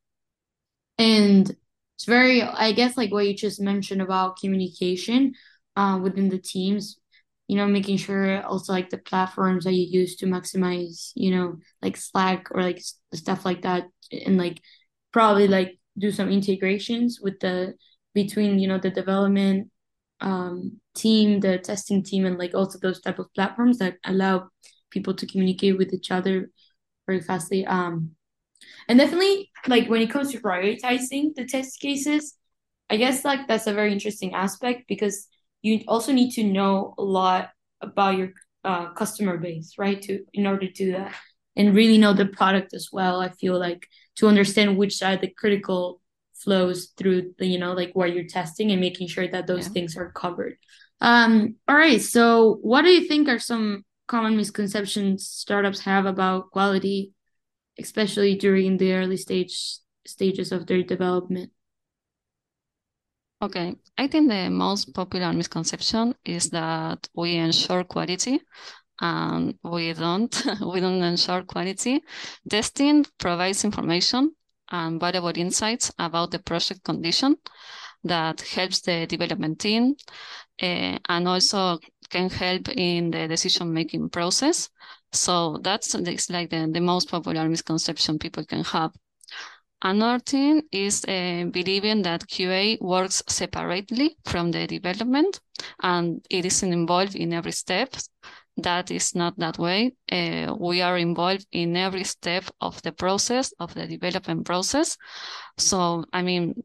And 0.97 1.49
it's 1.95 2.05
very 2.05 2.41
I 2.41 2.71
guess 2.71 2.97
like 2.97 3.11
what 3.11 3.25
you 3.27 3.33
just 3.35 3.61
mentioned 3.61 4.01
about 4.01 4.37
communication 4.37 5.33
uh, 5.75 5.99
within 6.01 6.29
the 6.29 6.37
teams, 6.39 6.97
you 7.47 7.55
know 7.57 7.67
making 7.67 7.97
sure 7.97 8.41
also 8.45 8.73
like 8.73 8.89
the 8.89 8.97
platforms 8.97 9.65
that 9.65 9.73
you 9.73 9.85
use 9.99 10.15
to 10.17 10.25
maximize 10.25 11.11
you 11.15 11.31
know 11.31 11.57
like 11.81 11.97
slack 11.97 12.47
or 12.51 12.61
like 12.61 12.81
stuff 13.13 13.45
like 13.45 13.63
that 13.63 13.87
and 14.11 14.37
like 14.37 14.61
probably 15.11 15.47
like 15.47 15.77
do 15.97 16.11
some 16.11 16.29
integrations 16.29 17.19
with 17.21 17.39
the 17.39 17.73
between 18.13 18.59
you 18.59 18.67
know 18.67 18.77
the 18.77 18.89
development 18.89 19.69
um 20.21 20.79
team 20.95 21.39
the 21.39 21.57
testing 21.57 22.03
team 22.03 22.25
and 22.25 22.37
like 22.37 22.53
also 22.53 22.77
those 22.79 23.01
type 23.01 23.19
of 23.19 23.33
platforms 23.33 23.77
that 23.79 23.95
allow 24.05 24.47
people 24.89 25.13
to 25.13 25.25
communicate 25.25 25.77
with 25.77 25.93
each 25.93 26.11
other 26.11 26.49
very 27.07 27.21
fastly 27.21 27.65
um 27.65 28.11
and 28.87 28.99
definitely 28.99 29.49
like 29.67 29.87
when 29.89 30.01
it 30.01 30.11
comes 30.11 30.31
to 30.31 30.39
prioritizing 30.39 31.33
the 31.35 31.45
test 31.45 31.79
cases 31.79 32.35
i 32.89 32.97
guess 32.97 33.25
like 33.25 33.47
that's 33.47 33.67
a 33.67 33.73
very 33.73 33.91
interesting 33.91 34.33
aspect 34.33 34.83
because 34.87 35.27
you 35.61 35.81
also 35.87 36.11
need 36.11 36.31
to 36.31 36.43
know 36.43 36.93
a 36.97 37.03
lot 37.03 37.49
about 37.81 38.17
your 38.17 38.29
uh, 38.63 38.91
customer 38.93 39.37
base 39.37 39.73
right 39.77 40.01
to 40.03 40.23
in 40.33 40.45
order 40.45 40.67
to 40.67 40.73
do 40.73 40.91
that 40.91 41.15
and 41.55 41.75
really 41.75 41.97
know 41.97 42.13
the 42.13 42.25
product 42.25 42.73
as 42.73 42.89
well 42.91 43.19
i 43.19 43.29
feel 43.29 43.57
like 43.59 43.87
to 44.15 44.27
understand 44.27 44.77
which 44.77 44.95
side 44.95 45.21
the 45.21 45.27
critical 45.27 46.01
flows 46.33 46.91
through 46.97 47.33
the 47.37 47.45
you 47.45 47.59
know 47.59 47.73
like 47.73 47.91
where 47.93 48.07
you're 48.07 48.23
testing 48.23 48.71
and 48.71 48.81
making 48.81 49.07
sure 49.07 49.27
that 49.27 49.47
those 49.47 49.67
yeah. 49.67 49.73
things 49.73 49.95
are 49.97 50.11
covered 50.11 50.57
um 51.01 51.55
all 51.67 51.75
right 51.75 52.01
so 52.01 52.57
what 52.61 52.83
do 52.83 52.89
you 52.89 53.07
think 53.07 53.27
are 53.27 53.39
some 53.39 53.83
common 54.07 54.35
misconceptions 54.35 55.27
startups 55.27 55.81
have 55.81 56.05
about 56.05 56.51
quality 56.51 57.13
especially 57.79 58.35
during 58.35 58.77
the 58.77 58.93
early 58.93 59.17
stage 59.17 59.77
stages 60.05 60.51
of 60.51 60.65
their 60.67 60.83
development 60.83 61.51
Okay, 63.43 63.75
I 63.97 64.05
think 64.05 64.29
the 64.29 64.51
most 64.51 64.93
popular 64.93 65.33
misconception 65.33 66.13
is 66.23 66.51
that 66.51 67.09
we 67.15 67.37
ensure 67.37 67.83
quality 67.83 68.39
and 69.01 69.55
we 69.63 69.93
don't. 69.93 70.45
we 70.61 70.79
don't 70.79 71.03
ensure 71.03 71.43
quality. 71.43 72.01
Testing 72.49 73.05
provides 73.17 73.65
information 73.65 74.33
and 74.69 74.99
valuable 74.99 75.35
insights 75.35 75.91
about 75.99 76.31
the 76.31 76.39
project 76.39 76.83
condition 76.83 77.35
that 78.03 78.41
helps 78.41 78.81
the 78.81 79.05
development 79.07 79.59
team 79.59 79.95
uh, 80.61 80.97
and 81.09 81.27
also 81.27 81.77
can 82.09 82.29
help 82.29 82.69
in 82.69 83.11
the 83.11 83.27
decision 83.27 83.73
making 83.73 84.09
process. 84.09 84.69
So 85.11 85.59
that's, 85.61 85.91
that's 85.93 86.29
like 86.29 86.49
the, 86.49 86.69
the 86.71 86.79
most 86.79 87.09
popular 87.09 87.47
misconception 87.49 88.17
people 88.17 88.45
can 88.45 88.63
have. 88.63 88.91
Another 89.83 90.19
thing 90.19 90.61
is 90.71 91.03
uh, 91.05 91.45
believing 91.51 92.03
that 92.03 92.27
QA 92.27 92.79
works 92.81 93.23
separately 93.27 94.15
from 94.25 94.51
the 94.51 94.67
development 94.67 95.39
and 95.81 96.23
it 96.29 96.45
isn't 96.45 96.71
involved 96.71 97.15
in 97.15 97.33
every 97.33 97.51
step. 97.51 97.95
That 98.57 98.91
is 98.91 99.15
not 99.15 99.37
that 99.39 99.57
way. 99.57 99.93
Uh, 100.11 100.55
we 100.59 100.81
are 100.81 100.97
involved 100.97 101.47
in 101.51 101.75
every 101.75 102.03
step 102.03 102.43
of 102.59 102.81
the 102.81 102.91
process, 102.91 103.53
of 103.59 103.73
the 103.73 103.87
development 103.87 104.45
process. 104.45 104.97
So, 105.57 106.05
I 106.11 106.21
mean, 106.21 106.63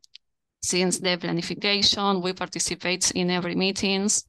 since 0.62 0.98
the 0.98 1.16
planification, 1.16 2.22
we 2.22 2.32
participate 2.32 3.12
in 3.12 3.30
every 3.30 3.54
meetings, 3.54 4.26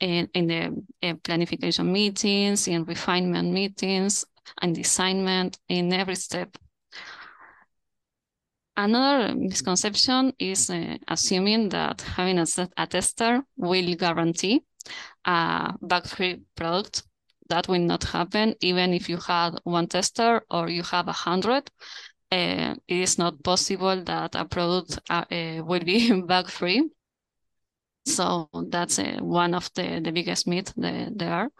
in, 0.00 0.28
in 0.34 0.46
the 0.46 1.14
planification 1.24 1.86
meetings, 1.86 2.68
in 2.68 2.84
refinement 2.84 3.52
meetings, 3.52 4.24
and 4.60 4.74
designment 4.74 5.58
in 5.68 5.92
every 5.92 6.14
step 6.14 6.56
Another 8.78 9.34
misconception 9.34 10.32
is 10.38 10.70
uh, 10.70 10.98
assuming 11.08 11.68
that 11.70 12.00
having 12.00 12.38
a, 12.38 12.46
a, 12.76 12.86
tester 12.86 13.42
will 13.56 13.92
guarantee 13.96 14.62
a 15.28 15.74
bug-free 15.82 16.42
product. 16.56 17.02
That 17.48 17.68
will 17.68 17.80
not 17.80 18.04
happen 18.04 18.54
even 18.60 18.92
if 18.92 19.08
you 19.08 19.16
had 19.16 19.58
one 19.64 19.86
tester 19.86 20.42
or 20.50 20.68
you 20.68 20.82
have 20.82 21.08
a 21.08 21.12
hundred. 21.12 21.70
Uh, 22.30 22.74
it 22.86 22.96
is 22.96 23.18
not 23.18 23.42
possible 23.42 24.02
that 24.04 24.34
a 24.34 24.44
product 24.44 24.98
uh, 25.08 25.24
uh 25.30 25.62
will 25.64 25.80
be 25.80 26.12
bug-free. 26.26 26.90
So 28.06 28.48
that's 28.70 28.98
uh, 28.98 29.18
one 29.20 29.54
of 29.54 29.70
the, 29.74 30.00
the 30.02 30.12
biggest 30.12 30.46
myths 30.46 30.72
there. 30.76 31.50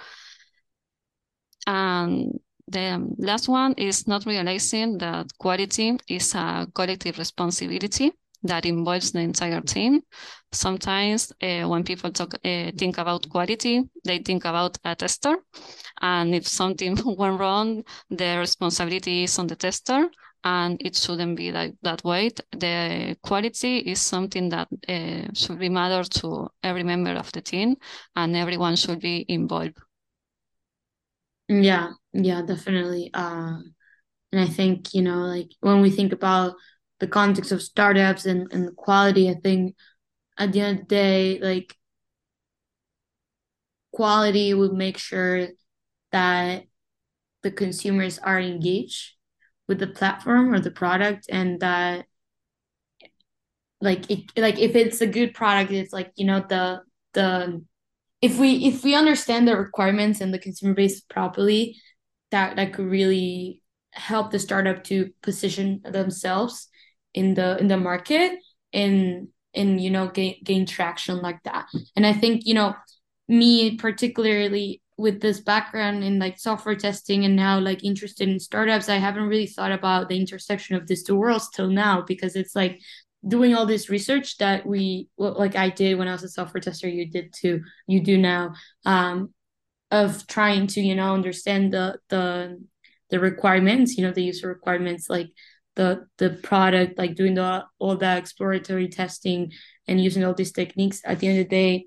And 1.67 2.41
the 2.67 3.15
last 3.19 3.49
one 3.49 3.75
is 3.75 4.07
not 4.07 4.27
realizing 4.27 4.99
that 4.99 5.27
quality 5.39 5.99
is 6.09 6.35
a 6.35 6.67
collective 6.75 7.19
responsibility 7.19 8.13
that 8.43 8.67
involves 8.67 9.13
the 9.13 9.21
entire 9.21 9.61
team. 9.61 10.01
Sometimes 10.53 11.33
uh, 11.43 11.65
when 11.65 11.85
people 11.85 12.11
talk, 12.13 12.35
uh, 12.35 12.71
think 12.77 12.99
about 12.99 13.29
quality, 13.29 13.83
they 14.05 14.19
think 14.19 14.45
about 14.45 14.79
a 14.85 14.95
tester. 14.95 15.37
And 16.01 16.35
if 16.35 16.47
something 16.47 16.97
went 17.19 17.41
wrong, 17.41 17.85
the 18.11 18.39
responsibility 18.39 19.25
is 19.25 19.39
on 19.39 19.47
the 19.47 19.57
tester 19.57 20.09
and 20.45 20.81
it 20.81 20.97
shouldn't 20.97 21.37
be 21.37 21.53
like 21.53 21.75
that 21.83 22.05
way. 22.05 22.31
The 22.53 23.17
quality 23.23 23.79
is 23.79 24.01
something 24.01 24.49
that 24.51 24.69
uh, 24.89 25.33
should 25.35 25.59
be 25.59 25.69
matter 25.69 26.05
to 26.21 26.49
every 26.63 26.85
member 26.85 27.13
of 27.15 27.31
the 27.33 27.41
team 27.43 27.77
and 28.17 28.37
everyone 28.37 28.77
should 28.77 29.01
be 29.01 29.25
involved. 29.29 29.77
Yeah, 31.49 31.93
yeah, 32.13 32.43
definitely. 32.43 33.11
Uh, 33.15 33.59
and 34.33 34.41
I 34.43 34.47
think, 34.47 34.95
you 34.95 35.03
know, 35.03 35.21
like 35.27 35.51
when 35.61 35.81
we 35.83 35.91
think 35.91 36.13
about 36.13 36.57
the 37.01 37.07
context 37.07 37.53
of 37.53 37.63
startups 37.63 38.27
and, 38.27 38.53
and 38.53 38.67
the 38.67 38.73
quality, 38.73 39.31
I 39.31 39.35
think 39.35 39.77
at 40.39 40.53
the 40.53 40.61
end 40.61 40.81
of 40.81 40.89
the 40.89 40.95
day, 40.95 41.39
like 41.41 41.77
quality 43.93 44.55
would 44.55 44.73
make 44.73 44.99
sure 44.99 45.49
that 46.13 46.65
the 47.43 47.51
consumers 47.51 48.19
are 48.19 48.41
engaged 48.41 49.15
with 49.67 49.79
the 49.79 49.87
platform 49.87 50.53
or 50.53 50.61
the 50.61 50.71
product 50.71 51.27
and 51.31 51.61
that 51.61 52.07
like 53.81 54.11
it 54.11 54.25
like 54.37 54.59
if 54.59 54.75
it's 54.75 55.01
a 55.01 55.07
good 55.07 55.35
product 55.35 55.71
it's 55.71 55.93
like 55.93 56.11
you 56.17 56.25
know 56.25 56.45
the 56.49 56.81
the 57.13 57.65
if 58.21 58.39
we 58.39 58.67
if 58.67 58.83
we 58.83 58.95
understand 58.95 59.47
the 59.47 59.57
requirements 59.57 60.21
and 60.21 60.35
the 60.35 60.39
consumer 60.39 60.75
base 60.75 61.01
properly 61.01 61.77
that 62.31 62.57
that 62.57 62.73
could 62.73 62.87
really 62.87 63.63
help 63.93 64.31
the 64.31 64.39
startup 64.39 64.83
to 64.83 65.11
position 65.23 65.81
themselves 65.85 66.69
in 67.19 67.35
the 67.35 67.59
in 67.59 67.69
the 67.69 67.77
market 67.77 68.33
and 68.73 69.29
and 69.55 69.81
you 69.81 69.91
know 69.91 70.09
gain 70.09 70.37
gain 70.45 70.65
traction 70.67 71.19
like 71.19 71.43
that. 71.45 71.67
And 71.97 72.07
i 72.07 72.13
think 72.13 72.47
you 72.47 72.55
know 72.55 72.75
me 73.29 73.77
particularly 73.77 74.81
with 74.97 75.21
this 75.21 75.41
background 75.41 76.03
in 76.03 76.19
like 76.19 76.39
software 76.39 76.75
testing 76.75 77.25
and 77.25 77.37
now 77.37 77.59
like 77.59 77.85
interested 77.85 78.29
in 78.29 78.41
startups 78.41 78.89
i 78.89 78.97
haven't 78.97 79.29
really 79.29 79.47
thought 79.47 79.71
about 79.71 80.09
the 80.09 80.19
intersection 80.19 80.77
of 80.77 80.87
these 80.87 81.05
two 81.05 81.15
worlds 81.15 81.49
till 81.51 81.69
now 81.69 82.03
because 82.03 82.35
it's 82.35 82.57
like 82.57 82.81
doing 83.27 83.55
all 83.55 83.67
this 83.67 83.91
research 83.91 84.39
that 84.39 84.65
we 84.67 85.09
like 85.17 85.57
I 85.57 85.71
did 85.71 85.99
when 85.99 86.09
I 86.09 86.13
was 86.13 86.23
a 86.23 86.29
software 86.29 86.61
tester, 86.61 86.89
you 86.89 87.11
did 87.11 87.33
too, 87.33 87.63
you 87.87 88.01
do 88.01 88.17
now, 88.17 88.55
um, 88.85 89.35
of 89.91 90.27
trying 90.27 90.67
to 90.69 90.81
you 90.81 90.95
know 90.95 91.15
understand 91.15 91.73
the 91.73 91.99
the 92.09 92.63
the 93.11 93.19
requirements, 93.19 93.97
you 93.97 94.05
know, 94.05 94.13
the 94.13 94.23
user 94.23 94.49
requirements, 94.49 95.09
like 95.09 95.29
the 95.79 96.07
the 96.19 96.31
product, 96.31 96.99
like 96.99 97.15
doing 97.15 97.35
the 97.35 97.65
all 97.79 97.97
that 97.97 98.19
exploratory 98.19 98.89
testing 98.89 99.53
and 99.87 100.03
using 100.03 100.25
all 100.25 100.35
these 100.35 100.53
techniques. 100.53 101.01
At 101.05 101.21
the 101.21 101.29
end 101.29 101.39
of 101.39 101.45
the 101.45 101.57
day, 101.57 101.87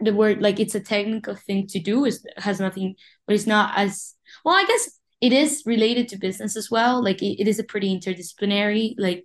the 0.00 0.12
word 0.14 0.42
like 0.42 0.60
it's 0.60 0.74
a 0.74 0.80
technical 0.80 1.34
thing 1.34 1.66
to 1.68 1.80
do 1.80 2.04
is 2.04 2.24
has 2.36 2.60
nothing, 2.60 2.96
but 3.26 3.34
it's 3.34 3.46
not 3.46 3.72
as 3.76 4.14
well. 4.44 4.54
I 4.54 4.66
guess 4.66 5.00
it 5.22 5.32
is 5.32 5.62
related 5.64 6.08
to 6.08 6.18
business 6.18 6.54
as 6.54 6.70
well. 6.70 7.02
Like 7.02 7.22
it, 7.22 7.40
it 7.40 7.48
is 7.48 7.58
a 7.58 7.64
pretty 7.64 7.98
interdisciplinary 7.98 8.94
like 8.98 9.24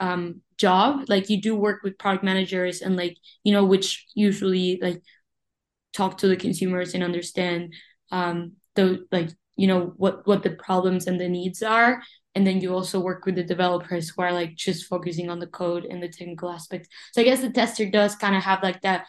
um 0.00 0.40
job 0.58 1.04
like 1.08 1.30
you 1.30 1.40
do 1.40 1.54
work 1.54 1.84
with 1.84 1.98
product 1.98 2.24
managers 2.24 2.82
and 2.82 2.96
like 2.96 3.16
you 3.44 3.52
know 3.52 3.64
which 3.64 4.06
usually 4.16 4.80
like 4.82 5.00
talk 5.92 6.18
to 6.18 6.26
the 6.26 6.36
consumers 6.36 6.94
and 6.94 7.04
understand 7.04 7.72
um 8.10 8.52
the 8.74 9.06
like 9.12 9.28
you 9.54 9.68
know 9.68 9.92
what 9.96 10.26
what 10.26 10.42
the 10.42 10.50
problems 10.50 11.06
and 11.06 11.20
the 11.20 11.28
needs 11.28 11.62
are 11.62 12.02
and 12.34 12.46
then 12.46 12.60
you 12.60 12.74
also 12.74 12.98
work 12.98 13.26
with 13.26 13.34
the 13.34 13.42
developers 13.44 14.08
who 14.08 14.22
are 14.22 14.32
like 14.32 14.54
just 14.54 14.86
focusing 14.86 15.28
on 15.28 15.38
the 15.38 15.46
code 15.46 15.84
and 15.84 16.02
the 16.02 16.08
technical 16.08 16.50
aspects. 16.50 16.88
So 17.12 17.20
i 17.20 17.24
guess 17.24 17.40
the 17.40 17.50
tester 17.50 17.88
does 17.90 18.14
kind 18.16 18.36
of 18.36 18.42
have 18.42 18.62
like 18.62 18.80
that 18.82 19.06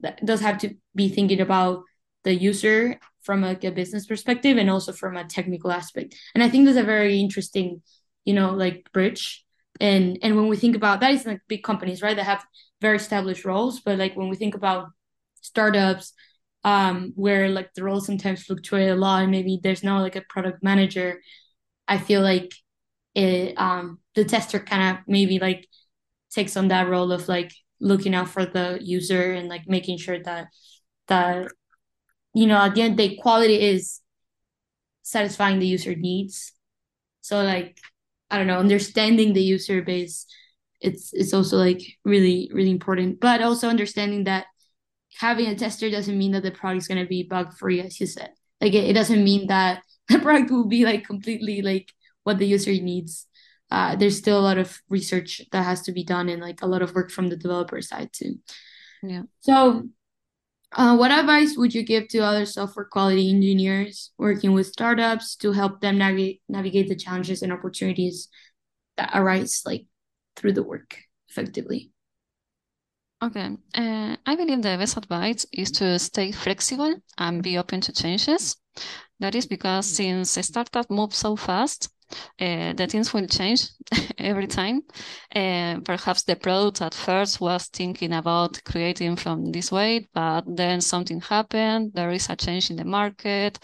that 0.00 0.24
does 0.24 0.40
have 0.40 0.58
to 0.58 0.74
be 0.94 1.08
thinking 1.08 1.40
about 1.40 1.82
the 2.24 2.34
user 2.34 2.98
from 3.22 3.40
like 3.40 3.64
a 3.64 3.70
business 3.70 4.06
perspective 4.06 4.56
and 4.58 4.68
also 4.70 4.92
from 4.92 5.16
a 5.16 5.24
technical 5.24 5.70
aspect. 5.70 6.14
And 6.34 6.42
i 6.44 6.48
think 6.48 6.64
there's 6.64 6.76
a 6.76 6.82
very 6.82 7.18
interesting 7.20 7.82
you 8.24 8.34
know 8.34 8.52
like 8.52 8.88
bridge. 8.92 9.44
And 9.80 10.18
and 10.22 10.36
when 10.36 10.48
we 10.48 10.56
think 10.56 10.76
about 10.76 11.00
that 11.00 11.12
is 11.12 11.26
like 11.26 11.40
big 11.48 11.62
companies 11.62 12.02
right 12.02 12.16
that 12.16 12.24
have 12.24 12.44
very 12.80 12.96
established 12.96 13.44
roles. 13.44 13.80
But 13.80 13.98
like 13.98 14.16
when 14.16 14.28
we 14.28 14.36
think 14.36 14.54
about 14.54 14.88
startups 15.42 16.12
um 16.64 17.12
where 17.14 17.48
like 17.48 17.72
the 17.74 17.84
roles 17.84 18.06
sometimes 18.06 18.42
fluctuate 18.42 18.90
a 18.90 18.94
lot 18.96 19.22
and 19.22 19.30
maybe 19.30 19.60
there's 19.62 19.84
not 19.84 20.02
like 20.02 20.16
a 20.16 20.24
product 20.28 20.62
manager 20.62 21.20
i 21.86 21.96
feel 21.96 22.20
like 22.20 22.52
it 23.16 23.54
um 23.58 23.98
the 24.14 24.24
tester 24.24 24.60
kind 24.60 24.98
of 24.98 25.04
maybe 25.08 25.38
like 25.38 25.66
takes 26.30 26.56
on 26.56 26.68
that 26.68 26.88
role 26.88 27.12
of 27.12 27.28
like 27.28 27.52
looking 27.80 28.14
out 28.14 28.28
for 28.28 28.46
the 28.46 28.78
user 28.82 29.32
and 29.32 29.48
like 29.48 29.68
making 29.68 29.98
sure 29.98 30.22
that 30.22 30.48
that 31.08 31.48
you 32.36 32.46
know, 32.46 32.58
at 32.58 32.74
the 32.74 32.82
end 32.82 32.98
the 32.98 33.08
day, 33.08 33.16
quality 33.16 33.58
is 33.58 34.02
satisfying 35.02 35.58
the 35.58 35.66
user 35.66 35.94
needs. 35.94 36.52
So 37.22 37.42
like, 37.42 37.78
I 38.30 38.38
don't 38.38 38.46
know, 38.46 38.58
understanding 38.58 39.32
the 39.32 39.42
user 39.42 39.82
base, 39.82 40.26
it's 40.80 41.12
it's 41.14 41.32
also 41.32 41.56
like 41.56 41.80
really, 42.04 42.50
really 42.52 42.70
important. 42.70 43.20
But 43.20 43.40
also 43.42 43.68
understanding 43.70 44.24
that 44.24 44.46
having 45.18 45.46
a 45.46 45.54
tester 45.56 45.90
doesn't 45.90 46.18
mean 46.18 46.32
that 46.32 46.42
the 46.42 46.50
product 46.50 46.82
is 46.82 46.88
gonna 46.88 47.06
be 47.06 47.22
bug 47.22 47.54
free, 47.56 47.80
as 47.80 47.98
you 48.00 48.06
said. 48.06 48.30
Like 48.60 48.74
it, 48.74 48.90
it 48.90 48.92
doesn't 48.92 49.24
mean 49.24 49.46
that 49.48 49.82
the 50.08 50.18
product 50.18 50.50
will 50.50 50.68
be 50.68 50.84
like 50.84 51.04
completely 51.06 51.62
like 51.62 51.90
what 52.26 52.38
the 52.38 52.46
user 52.46 52.72
needs. 52.72 53.26
Uh, 53.70 53.94
there's 53.94 54.18
still 54.18 54.38
a 54.38 54.42
lot 54.42 54.58
of 54.58 54.80
research 54.88 55.40
that 55.52 55.62
has 55.62 55.82
to 55.82 55.92
be 55.92 56.02
done 56.02 56.28
and 56.28 56.42
like 56.42 56.60
a 56.62 56.66
lot 56.66 56.82
of 56.82 56.94
work 56.94 57.10
from 57.10 57.28
the 57.28 57.36
developer 57.36 57.80
side 57.80 58.10
too. 58.12 58.34
Yeah. 59.02 59.22
So 59.40 59.88
uh, 60.72 60.96
what 60.96 61.12
advice 61.12 61.56
would 61.56 61.72
you 61.72 61.84
give 61.84 62.08
to 62.08 62.18
other 62.18 62.46
software 62.46 62.84
quality 62.84 63.30
engineers 63.30 64.12
working 64.18 64.52
with 64.52 64.66
startups 64.66 65.36
to 65.36 65.52
help 65.52 65.80
them 65.80 65.98
navigate 65.98 66.42
navigate 66.48 66.88
the 66.88 66.96
challenges 66.96 67.42
and 67.42 67.52
opportunities 67.52 68.28
that 68.96 69.10
arise 69.14 69.62
like 69.64 69.86
through 70.34 70.52
the 70.52 70.64
work 70.64 70.98
effectively? 71.28 71.92
Okay, 73.22 73.56
uh, 73.74 74.16
I 74.26 74.36
believe 74.36 74.62
the 74.62 74.76
best 74.76 74.96
advice 74.96 75.46
is 75.52 75.70
to 75.72 75.98
stay 75.98 76.32
flexible 76.32 76.96
and 77.16 77.42
be 77.42 77.56
open 77.56 77.80
to 77.82 77.92
changes. 77.92 78.56
That 79.20 79.34
is 79.34 79.46
because 79.46 79.86
since 79.86 80.36
a 80.36 80.42
startup 80.42 80.90
moves 80.90 81.16
so 81.16 81.36
fast, 81.36 81.88
uh, 82.40 82.72
the 82.72 82.86
things 82.86 83.12
will 83.12 83.26
change 83.26 83.68
every 84.18 84.46
time. 84.46 84.82
Uh, 85.34 85.80
perhaps 85.84 86.22
the 86.22 86.36
product 86.36 86.82
at 86.82 86.94
first 86.94 87.40
was 87.40 87.66
thinking 87.66 88.12
about 88.12 88.62
creating 88.64 89.16
from 89.16 89.52
this 89.52 89.72
way, 89.72 90.06
but 90.12 90.44
then 90.46 90.80
something 90.80 91.20
happened. 91.20 91.92
There 91.94 92.10
is 92.10 92.28
a 92.30 92.36
change 92.36 92.70
in 92.70 92.76
the 92.76 92.84
market. 92.84 93.58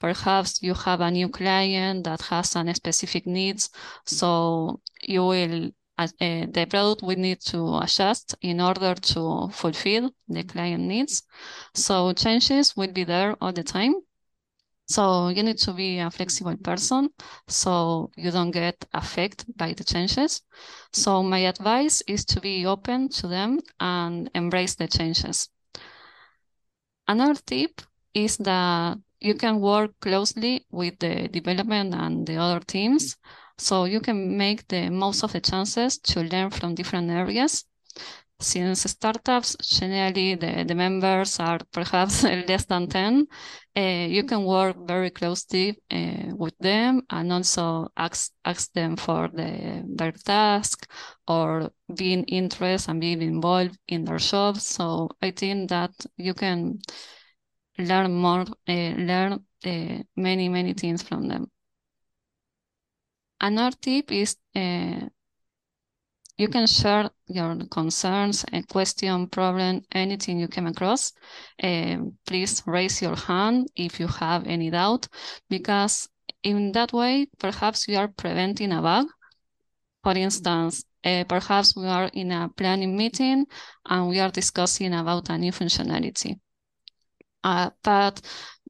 Perhaps 0.00 0.62
you 0.62 0.74
have 0.74 1.00
a 1.00 1.10
new 1.10 1.28
client 1.28 2.04
that 2.04 2.22
has 2.22 2.50
some 2.50 2.72
specific 2.74 3.26
needs. 3.26 3.70
So 4.04 4.80
you 5.02 5.24
will, 5.24 5.70
uh, 5.98 6.08
the 6.18 6.66
product 6.68 7.02
will 7.02 7.18
need 7.18 7.40
to 7.42 7.78
adjust 7.78 8.34
in 8.42 8.60
order 8.60 8.94
to 8.94 9.48
fulfill 9.52 10.10
the 10.28 10.42
client 10.42 10.82
needs. 10.84 11.22
So 11.74 12.12
changes 12.14 12.76
will 12.76 12.92
be 12.92 13.04
there 13.04 13.36
all 13.40 13.52
the 13.52 13.62
time. 13.62 13.94
So 14.92 15.28
you 15.28 15.42
need 15.42 15.56
to 15.58 15.72
be 15.72 16.00
a 16.00 16.10
flexible 16.10 16.56
person 16.58 17.08
so 17.48 18.10
you 18.14 18.30
don't 18.30 18.50
get 18.50 18.84
affected 18.92 19.56
by 19.56 19.72
the 19.72 19.84
changes. 19.84 20.42
So 20.92 21.22
my 21.22 21.38
advice 21.38 22.02
is 22.06 22.26
to 22.26 22.40
be 22.42 22.66
open 22.66 23.08
to 23.20 23.26
them 23.26 23.60
and 23.80 24.30
embrace 24.34 24.74
the 24.74 24.88
changes. 24.88 25.48
Another 27.08 27.40
tip 27.46 27.80
is 28.12 28.36
that 28.38 28.98
you 29.18 29.34
can 29.34 29.60
work 29.60 29.92
closely 30.00 30.66
with 30.70 30.98
the 30.98 31.26
development 31.28 31.94
and 31.94 32.26
the 32.26 32.36
other 32.36 32.60
teams 32.60 33.16
so 33.56 33.84
you 33.86 34.00
can 34.00 34.36
make 34.36 34.68
the 34.68 34.90
most 34.90 35.22
of 35.24 35.32
the 35.32 35.40
chances 35.40 35.96
to 36.00 36.20
learn 36.20 36.50
from 36.50 36.74
different 36.74 37.10
areas 37.10 37.64
since 38.42 38.82
startups 38.82 39.56
generally 39.62 40.34
the, 40.34 40.64
the 40.64 40.74
members 40.74 41.40
are 41.40 41.60
perhaps 41.72 42.22
less 42.48 42.64
than 42.66 42.86
10 42.88 43.26
uh, 43.76 44.06
you 44.08 44.24
can 44.24 44.44
work 44.44 44.76
very 44.86 45.10
closely 45.10 45.78
uh, 45.90 46.34
with 46.36 46.54
them 46.58 47.02
and 47.10 47.32
also 47.32 47.88
ask 47.96 48.32
ask 48.44 48.72
them 48.72 48.96
for 48.96 49.28
the, 49.32 49.82
their 49.96 50.12
task 50.12 50.86
or 51.28 51.70
being 51.96 52.24
interested 52.24 52.90
and 52.90 53.00
being 53.00 53.22
involved 53.22 53.78
in 53.88 54.04
their 54.04 54.18
jobs 54.18 54.64
so 54.66 55.08
i 55.22 55.30
think 55.30 55.70
that 55.70 55.92
you 56.16 56.34
can 56.34 56.78
learn 57.78 58.12
more 58.12 58.44
uh, 58.68 58.94
learn 58.96 59.44
many 60.16 60.48
many 60.48 60.74
things 60.74 61.02
from 61.02 61.28
them. 61.28 61.50
Another 63.40 63.76
tip 63.80 64.12
is 64.12 64.36
you 66.38 66.48
can 66.48 66.66
share 66.66 67.10
your 67.26 67.56
concerns, 67.70 68.44
a 68.52 68.62
question, 68.62 69.28
problem, 69.28 69.82
anything 69.92 70.38
you 70.38 70.48
came 70.48 70.66
across. 70.66 71.12
Uh, 71.62 71.96
please 72.26 72.62
raise 72.66 73.02
your 73.02 73.16
hand 73.16 73.68
if 73.76 74.00
you 74.00 74.06
have 74.06 74.46
any 74.46 74.70
doubt, 74.70 75.08
because 75.48 76.08
in 76.42 76.72
that 76.72 76.92
way, 76.92 77.28
perhaps 77.38 77.86
you 77.88 77.96
are 77.96 78.08
preventing 78.08 78.72
a 78.72 78.82
bug. 78.82 79.06
For 80.02 80.12
instance, 80.12 80.84
uh, 81.04 81.24
perhaps 81.28 81.76
we 81.76 81.86
are 81.86 82.10
in 82.12 82.32
a 82.32 82.48
planning 82.48 82.96
meeting 82.96 83.46
and 83.86 84.08
we 84.08 84.18
are 84.18 84.30
discussing 84.30 84.94
about 84.94 85.30
a 85.30 85.38
new 85.38 85.52
functionality. 85.52 86.40
Uh, 87.44 87.70
but 87.82 88.20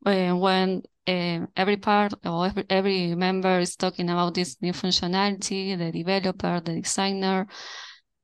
uh, 0.04 0.32
when 0.32 0.82
uh, 1.06 1.46
every 1.56 1.76
part 1.76 2.14
or 2.24 2.46
every, 2.46 2.64
every 2.70 3.14
member 3.14 3.58
is 3.58 3.76
talking 3.76 4.10
about 4.10 4.34
this 4.34 4.60
new 4.62 4.72
functionality, 4.72 5.76
the 5.76 5.90
developer, 5.90 6.60
the 6.60 6.80
designer. 6.80 7.46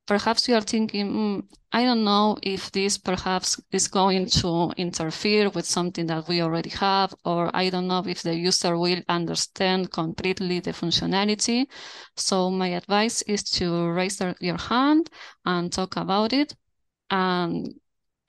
Perhaps 0.07 0.49
you 0.49 0.55
are 0.55 0.63
thinking, 0.63 1.13
mm, 1.13 1.43
I 1.71 1.85
don't 1.85 2.05
know 2.05 2.39
if 2.43 2.73
this 2.73 2.97
perhaps 2.97 3.61
is 3.73 3.89
going 3.89 4.27
to 4.27 4.73
interfere 4.79 5.51
with 5.51 5.67
something 5.67 6.07
that 6.07 6.29
we 6.29 6.41
already 6.41 6.71
have, 6.71 7.15
or 7.27 7.51
I 7.55 7.69
don't 7.69 7.89
know 7.89 8.03
if 8.07 8.23
the 8.23 8.35
user 8.35 8.79
will 8.79 9.03
understand 9.09 9.93
completely 9.93 10.61
the 10.61 10.71
functionality. 10.71 11.67
So 12.17 12.51
my 12.51 12.69
advice 12.69 13.21
is 13.23 13.43
to 13.59 13.89
raise 13.91 14.23
your 14.41 14.57
hand 14.57 15.11
and 15.45 15.71
talk 15.71 15.97
about 15.97 16.33
it. 16.33 16.55
And 17.11 17.75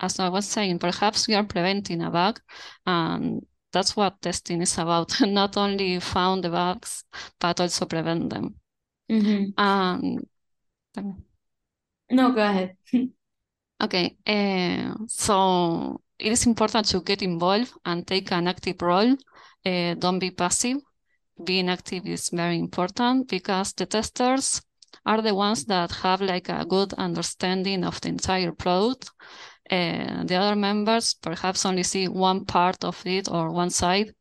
as 0.02 0.20
I 0.20 0.28
was 0.28 0.48
saying, 0.48 0.80
perhaps 0.80 1.28
we 1.28 1.36
are 1.36 1.44
preventing 1.46 2.02
a 2.02 2.10
bug 2.10 2.42
and 2.86 3.46
that's 3.72 3.96
what 3.96 4.22
testing 4.22 4.62
is 4.62 4.78
about. 4.78 5.20
Not 5.28 5.58
only 5.58 6.00
found 6.00 6.44
the 6.44 6.50
bugs 6.50 7.04
but 7.40 7.60
also 7.60 7.86
prevent 7.86 8.30
them. 8.30 8.56
Mm-hmm. 9.12 9.60
um, 9.60 10.20
no 12.12 12.32
go 12.32 12.42
ahead. 12.42 12.76
Okay 13.82 14.18
uh, 14.28 14.94
so 15.08 16.02
it 16.20 16.32
is 16.34 16.46
important 16.46 16.86
to 16.88 17.00
get 17.02 17.22
involved 17.22 17.72
and 17.86 18.06
take 18.06 18.32
an 18.32 18.48
active 18.48 18.82
role. 18.82 19.16
Uh, 19.66 19.94
don't 19.94 20.20
be 20.20 20.32
passive. 20.32 20.78
Being 21.42 21.70
active 21.70 22.06
is 22.06 22.30
very 22.30 22.60
important 22.60 23.30
because 23.30 23.74
the 23.74 23.86
testers 23.86 24.62
are 25.06 25.22
the 25.22 25.34
ones 25.34 25.66
that 25.66 25.92
have 25.92 26.22
like 26.22 26.50
a 26.50 26.66
good 26.66 26.94
understanding 26.94 27.86
of 27.86 28.02
the 28.02 28.10
entire 28.10 28.52
product 28.52 29.12
uh, 29.70 30.24
the 30.24 30.36
other 30.36 30.56
members 30.56 31.14
perhaps 31.14 31.66
only 31.66 31.84
see 31.84 32.08
one 32.08 32.46
part 32.46 32.84
of 32.84 33.02
it 33.06 33.30
or 33.30 33.52
one 33.52 33.70
side. 33.70 34.14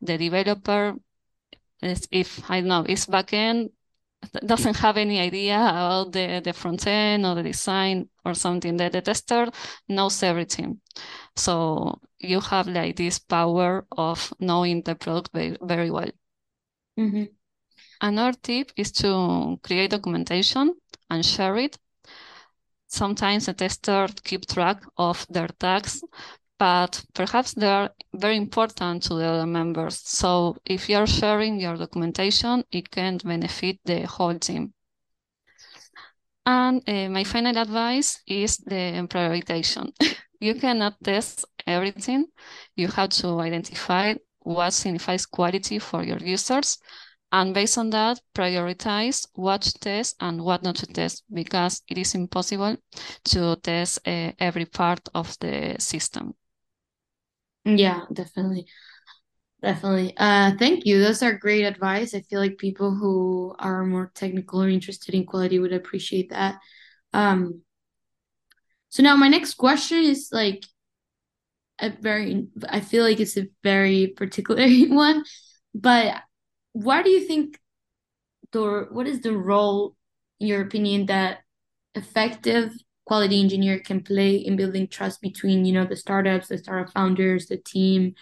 The 0.00 0.18
developer, 0.18 0.94
is, 1.82 2.06
if 2.10 2.50
I 2.50 2.60
don't 2.60 2.68
know, 2.68 2.84
is 2.88 3.06
backend, 3.06 3.70
doesn't 4.46 4.76
have 4.76 4.96
any 4.96 5.18
idea 5.18 5.56
about 5.56 6.12
the, 6.12 6.40
the 6.44 6.52
front 6.52 6.86
end 6.86 7.26
or 7.26 7.34
the 7.34 7.42
design 7.42 8.08
or 8.24 8.34
something. 8.34 8.76
That 8.76 8.92
the 8.92 9.00
tester 9.00 9.50
knows 9.88 10.22
everything. 10.22 10.80
So 11.34 12.00
you 12.18 12.40
have 12.40 12.68
like 12.68 12.96
this 12.96 13.18
power 13.18 13.84
of 13.90 14.32
knowing 14.38 14.82
the 14.82 14.94
product 14.94 15.30
very, 15.34 15.56
very 15.60 15.90
well. 15.90 16.10
Mm-hmm. 16.98 17.24
Another 18.00 18.38
tip 18.42 18.72
is 18.76 18.92
to 18.92 19.58
create 19.62 19.90
documentation 19.90 20.74
and 21.10 21.24
share 21.24 21.56
it 21.56 21.78
sometimes 22.92 23.46
the 23.46 23.54
tester 23.54 24.06
keep 24.22 24.46
track 24.46 24.82
of 24.98 25.26
their 25.30 25.48
tags, 25.48 26.02
but 26.58 27.02
perhaps 27.14 27.54
they 27.54 27.66
are 27.66 27.90
very 28.14 28.36
important 28.36 29.02
to 29.04 29.14
the 29.14 29.26
other 29.26 29.46
members. 29.46 30.00
So 30.04 30.56
if 30.64 30.88
you 30.88 30.96
are 30.98 31.06
sharing 31.06 31.58
your 31.58 31.76
documentation, 31.76 32.64
it 32.70 32.90
can 32.90 33.18
benefit 33.24 33.78
the 33.84 34.02
whole 34.02 34.38
team. 34.38 34.74
And 36.44 36.82
uh, 36.88 37.08
my 37.08 37.24
final 37.24 37.56
advice 37.56 38.20
is 38.26 38.58
the 38.58 39.06
prioritization. 39.08 39.92
you 40.40 40.54
cannot 40.54 40.94
test 41.02 41.44
everything. 41.66 42.26
You 42.76 42.88
have 42.88 43.10
to 43.10 43.40
identify 43.40 44.14
what 44.40 44.72
signifies 44.72 45.24
quality 45.24 45.78
for 45.78 46.02
your 46.02 46.18
users 46.18 46.78
and 47.32 47.54
based 47.54 47.78
on 47.78 47.90
that, 47.90 48.20
prioritize 48.34 49.26
what 49.34 49.62
to 49.62 49.72
test 49.78 50.16
and 50.20 50.42
what 50.42 50.62
not 50.62 50.76
to 50.76 50.86
test 50.86 51.24
because 51.32 51.82
it 51.88 51.98
is 51.98 52.14
impossible 52.14 52.76
to 53.24 53.56
test 53.56 54.00
uh, 54.06 54.32
every 54.38 54.66
part 54.66 55.08
of 55.14 55.36
the 55.40 55.76
system. 55.78 56.34
Yeah, 57.64 58.02
definitely. 58.12 58.66
Definitely. 59.62 60.14
Uh, 60.16 60.52
thank 60.58 60.86
you. 60.86 61.00
Those 61.00 61.22
are 61.22 61.34
great 61.38 61.64
advice. 61.64 62.14
I 62.14 62.20
feel 62.22 62.40
like 62.40 62.58
people 62.58 62.94
who 62.94 63.54
are 63.58 63.84
more 63.84 64.10
technical 64.14 64.62
or 64.62 64.68
interested 64.68 65.14
in 65.14 65.24
quality 65.26 65.58
would 65.58 65.72
appreciate 65.72 66.30
that. 66.30 66.58
Um, 67.12 67.62
so 68.90 69.02
now 69.02 69.16
my 69.16 69.28
next 69.28 69.54
question 69.54 69.98
is 70.04 70.28
like 70.32 70.64
a 71.78 71.90
very, 71.90 72.46
I 72.68 72.80
feel 72.80 73.04
like 73.04 73.20
it's 73.20 73.36
a 73.36 73.48
very 73.62 74.08
particular 74.08 74.66
one, 74.94 75.24
but 75.74 76.22
why 76.72 77.02
do 77.02 77.10
you 77.10 77.26
think 77.26 77.58
the 78.52 78.86
what 78.90 79.06
is 79.06 79.20
the 79.20 79.36
role 79.36 79.96
in 80.40 80.46
your 80.46 80.62
opinion 80.62 81.06
that 81.06 81.40
effective 81.94 82.72
quality 83.06 83.40
engineer 83.40 83.78
can 83.78 84.02
play 84.02 84.36
in 84.36 84.56
building 84.56 84.86
trust 84.86 85.20
between 85.20 85.64
you 85.64 85.72
know 85.72 85.84
the 85.84 85.96
startups 85.96 86.48
the 86.48 86.58
startup 86.58 86.92
founders 86.92 87.46
the 87.46 87.56
team 87.56 88.14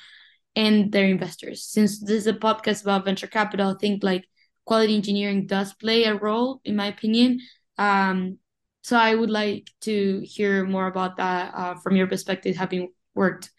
and 0.56 0.90
their 0.92 1.06
investors? 1.06 1.64
Since 1.64 2.00
this 2.00 2.10
is 2.10 2.26
a 2.26 2.32
podcast 2.32 2.82
about 2.82 3.04
venture 3.04 3.26
capital 3.26 3.70
i 3.70 3.78
think 3.78 4.02
like 4.02 4.24
quality 4.64 4.94
engineering 4.94 5.46
does 5.46 5.72
play 5.74 6.04
a 6.04 6.14
role 6.14 6.60
in 6.64 6.76
my 6.76 6.86
opinion. 6.86 7.40
Um, 7.78 8.38
so 8.82 8.96
i 8.96 9.14
would 9.14 9.30
like 9.30 9.68
to 9.82 10.20
hear 10.24 10.64
more 10.64 10.86
about 10.86 11.16
that 11.16 11.54
uh, 11.54 11.74
from 11.74 11.96
your 11.96 12.06
perspective 12.06 12.56
having 12.56 12.88
worked 13.14 13.50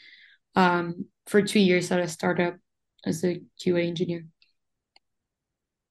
um, 0.56 1.06
for 1.28 1.42
two 1.42 1.60
years 1.60 1.92
at 1.92 2.00
a 2.00 2.08
startup 2.08 2.56
as 3.06 3.24
a 3.24 3.42
qa 3.60 3.88
engineer 3.88 4.26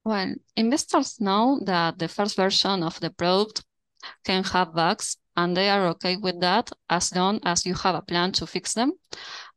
well 0.03 0.33
investors 0.55 1.19
know 1.19 1.59
that 1.65 1.97
the 1.99 2.07
first 2.07 2.35
version 2.35 2.83
of 2.83 2.99
the 2.99 3.09
product 3.09 3.63
can 4.23 4.43
have 4.43 4.73
bugs 4.73 5.17
and 5.37 5.55
they 5.55 5.69
are 5.69 5.87
okay 5.87 6.17
with 6.17 6.39
that 6.41 6.69
as 6.89 7.15
long 7.15 7.39
as 7.43 7.65
you 7.65 7.73
have 7.73 7.95
a 7.95 8.01
plan 8.01 8.31
to 8.31 8.45
fix 8.45 8.73
them 8.73 8.91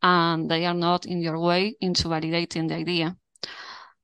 and 0.03 0.51
they 0.51 0.65
are 0.67 0.75
not 0.75 1.07
in 1.07 1.21
your 1.21 1.39
way 1.39 1.75
into 1.81 2.09
validating 2.09 2.69
the 2.69 2.75
idea. 2.75 3.17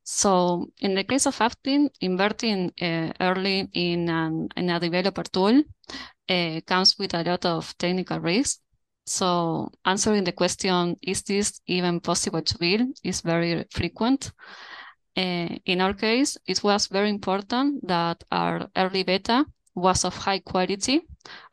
So 0.02 0.66
in 0.80 0.94
the 0.94 1.04
case 1.04 1.26
of 1.26 1.38
Apptim, 1.38 1.88
inverting 2.00 2.72
uh, 2.82 3.12
early 3.20 3.68
in, 3.72 4.08
an, 4.08 4.48
in 4.56 4.70
a 4.70 4.80
developer 4.80 5.22
tool 5.22 5.62
uh, 6.28 6.60
comes 6.66 6.98
with 6.98 7.14
a 7.14 7.22
lot 7.22 7.44
of 7.46 7.76
technical 7.78 8.18
risk. 8.18 8.58
So 9.06 9.70
answering 9.84 10.24
the 10.24 10.32
question, 10.32 10.96
is 11.02 11.22
this 11.22 11.60
even 11.66 12.00
possible 12.00 12.42
to 12.42 12.58
build, 12.58 12.88
is 13.04 13.20
very 13.20 13.64
frequent. 13.70 14.32
Uh, 15.16 15.56
in 15.66 15.80
our 15.80 15.94
case, 15.94 16.38
it 16.46 16.62
was 16.62 16.86
very 16.86 17.10
important 17.10 17.86
that 17.86 18.22
our 18.30 18.68
early 18.76 19.02
beta 19.02 19.44
was 19.74 20.04
of 20.04 20.16
high 20.16 20.38
quality 20.40 21.00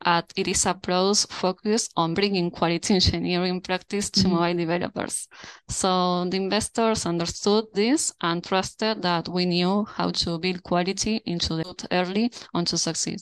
at 0.04 0.32
it 0.36 0.48
is 0.48 0.66
a 0.66 0.74
pros 0.74 1.26
focus 1.26 1.88
on 1.96 2.14
bringing 2.14 2.50
quality 2.50 2.94
engineering 2.94 3.60
practice 3.60 4.10
to 4.10 4.20
mm-hmm. 4.20 4.34
mobile 4.34 4.54
developers. 4.54 5.28
So 5.68 6.24
the 6.24 6.36
investors 6.36 7.06
understood 7.06 7.66
this 7.74 8.12
and 8.20 8.42
trusted 8.42 9.02
that 9.02 9.28
we 9.28 9.46
knew 9.46 9.84
how 9.84 10.10
to 10.10 10.38
build 10.38 10.62
quality 10.62 11.20
into 11.26 11.56
the 11.56 11.88
early 11.90 12.32
on 12.54 12.64
to 12.66 12.78
succeed. 12.78 13.20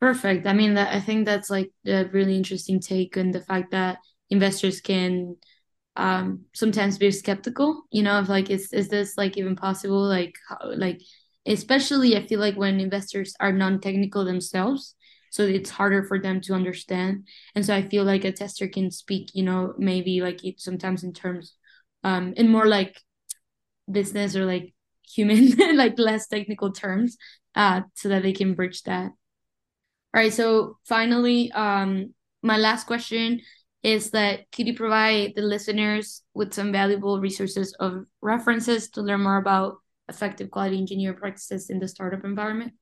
Perfect. 0.00 0.46
I 0.46 0.52
mean, 0.52 0.74
that 0.74 0.94
I 0.94 1.00
think 1.00 1.24
that's 1.24 1.50
like 1.50 1.70
a 1.86 2.04
really 2.04 2.36
interesting 2.36 2.80
take 2.80 3.16
on 3.16 3.30
the 3.30 3.40
fact 3.40 3.70
that 3.70 3.98
investors 4.28 4.80
can 4.80 5.36
um 5.96 6.40
sometimes 6.54 6.98
be 6.98 7.10
skeptical 7.10 7.84
you 7.92 8.02
know 8.02 8.18
of 8.18 8.28
like 8.28 8.50
is 8.50 8.72
is 8.72 8.88
this 8.88 9.16
like 9.16 9.36
even 9.36 9.56
possible? 9.56 10.02
Like 10.02 10.34
how 10.48 10.58
like 10.76 11.00
especially 11.46 12.16
I 12.16 12.26
feel 12.26 12.40
like 12.40 12.56
when 12.56 12.80
investors 12.80 13.34
are 13.40 13.52
non-technical 13.52 14.24
themselves 14.24 14.94
so 15.30 15.42
it's 15.42 15.70
harder 15.70 16.04
for 16.04 16.20
them 16.20 16.40
to 16.42 16.54
understand. 16.54 17.26
And 17.56 17.66
so 17.66 17.74
I 17.74 17.82
feel 17.82 18.04
like 18.04 18.24
a 18.24 18.32
tester 18.32 18.68
can 18.68 18.90
speak 18.90 19.30
you 19.34 19.42
know 19.44 19.74
maybe 19.78 20.20
like 20.20 20.44
it 20.44 20.60
sometimes 20.60 21.04
in 21.04 21.12
terms 21.12 21.54
um 22.02 22.34
in 22.36 22.48
more 22.48 22.66
like 22.66 23.00
business 23.90 24.36
or 24.36 24.44
like 24.46 24.74
human 25.06 25.50
like 25.76 25.98
less 25.98 26.26
technical 26.26 26.72
terms 26.72 27.16
uh 27.54 27.82
so 27.94 28.08
that 28.08 28.22
they 28.22 28.32
can 28.32 28.54
bridge 28.54 28.82
that. 28.84 29.12
All 30.14 30.20
right 30.22 30.32
so 30.32 30.78
finally 30.84 31.50
um 31.52 32.14
my 32.42 32.56
last 32.56 32.86
question 32.86 33.40
is 33.84 34.10
that 34.10 34.50
could 34.50 34.66
you 34.66 34.74
provide 34.74 35.34
the 35.36 35.42
listeners 35.42 36.22
with 36.32 36.54
some 36.54 36.72
valuable 36.72 37.20
resources 37.20 37.74
of 37.78 38.06
references 38.22 38.88
to 38.88 39.02
learn 39.02 39.22
more 39.22 39.36
about 39.36 39.76
effective 40.08 40.50
quality 40.50 40.78
engineering 40.78 41.18
practices 41.18 41.68
in 41.68 41.78
the 41.78 41.86
startup 41.86 42.24
environment? 42.24 42.72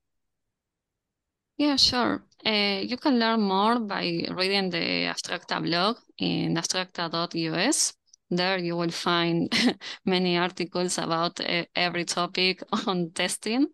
Yeah, 1.58 1.76
sure. 1.76 2.24
Uh, 2.46 2.80
you 2.82 2.96
can 2.96 3.18
learn 3.18 3.40
more 3.42 3.80
by 3.80 4.24
reading 4.30 4.70
the 4.70 5.06
Abstracta 5.10 5.60
blog 5.60 5.96
in 6.18 6.54
abstracta.us. 6.54 7.92
There 8.30 8.58
you 8.58 8.76
will 8.76 8.90
find 8.90 9.52
many 10.06 10.38
articles 10.38 10.98
about 10.98 11.40
uh, 11.40 11.64
every 11.74 12.04
topic 12.04 12.62
on 12.86 13.10
testing. 13.10 13.66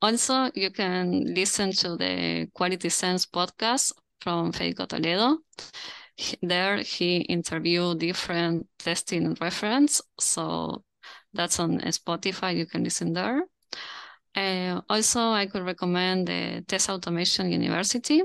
Also, 0.00 0.50
you 0.54 0.70
can 0.70 1.34
listen 1.34 1.72
to 1.72 1.96
the 1.96 2.48
Quality 2.54 2.88
Sense 2.88 3.26
podcast 3.26 3.92
from 4.20 4.52
Federico 4.52 4.86
Toledo. 4.86 5.38
There 6.42 6.78
he 6.78 7.18
interviewed 7.18 8.00
different 8.00 8.66
testing 8.78 9.34
reference. 9.40 10.02
So 10.18 10.82
that's 11.32 11.60
on 11.60 11.80
Spotify. 11.80 12.56
You 12.56 12.66
can 12.66 12.84
listen 12.84 13.12
there. 13.12 13.42
Uh, 14.34 14.80
also, 14.88 15.30
I 15.30 15.46
could 15.46 15.64
recommend 15.64 16.28
the 16.28 16.64
Test 16.66 16.90
Automation 16.90 17.50
University. 17.50 18.22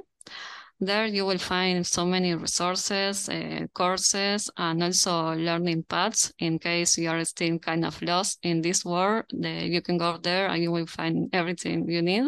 There 0.79 1.05
you 1.05 1.25
will 1.25 1.37
find 1.37 1.85
so 1.85 2.05
many 2.05 2.35
resources, 2.35 3.29
uh, 3.29 3.67
courses, 3.73 4.49
and 4.57 4.83
also 4.83 5.33
learning 5.33 5.83
paths 5.83 6.33
in 6.39 6.59
case 6.59 6.97
you 6.97 7.09
are 7.09 7.23
still 7.23 7.57
kind 7.59 7.85
of 7.85 8.01
lost 8.01 8.39
in 8.43 8.61
this 8.61 8.83
world. 8.83 9.25
The, 9.29 9.65
you 9.65 9.81
can 9.81 9.97
go 9.97 10.17
there 10.17 10.47
and 10.47 10.61
you 10.61 10.71
will 10.71 10.87
find 10.87 11.29
everything 11.33 11.89
you 11.89 12.01
need. 12.01 12.25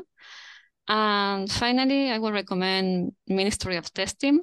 And 0.87 1.51
finally, 1.51 2.11
I 2.11 2.19
would 2.19 2.33
recommend 2.33 3.13
Ministry 3.27 3.75
of 3.75 3.91
Testing. 3.93 4.39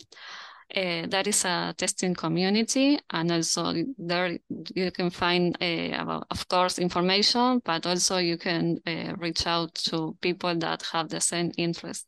Uh, 0.75 1.07
that 1.09 1.27
is 1.27 1.45
a 1.45 1.75
testing 1.77 2.15
community, 2.15 2.99
and 3.11 3.31
also 3.31 3.75
there 3.99 4.39
you 4.75 4.91
can 4.91 5.11
find, 5.11 5.55
uh, 5.61 6.01
about, 6.01 6.27
of 6.31 6.49
course, 6.49 6.79
information, 6.79 7.61
but 7.63 7.87
also 7.87 8.17
you 8.17 8.39
can 8.39 8.79
uh, 8.87 9.15
reach 9.19 9.47
out 9.47 9.75
to 9.75 10.17
people 10.23 10.55
that 10.57 10.83
have 10.91 11.11
the 11.11 11.21
same 11.21 11.53
interest. 11.59 12.07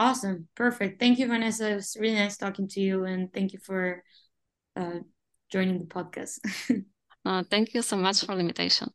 Awesome, 0.00 0.48
perfect. 0.56 0.98
Thank 0.98 1.18
you, 1.18 1.28
Vanessa. 1.28 1.70
It 1.70 1.74
was 1.76 1.96
really 1.98 2.16
nice 2.16 2.36
talking 2.36 2.66
to 2.68 2.80
you, 2.80 3.04
and 3.04 3.32
thank 3.32 3.52
you 3.52 3.60
for 3.60 4.02
uh, 4.74 5.00
joining 5.50 5.78
the 5.78 5.86
podcast. 5.86 6.38
Uh, 7.24 7.42
thank 7.50 7.74
you 7.74 7.82
so 7.82 7.96
much 7.96 8.24
for 8.24 8.34
the 8.34 8.40
invitation. 8.40 8.88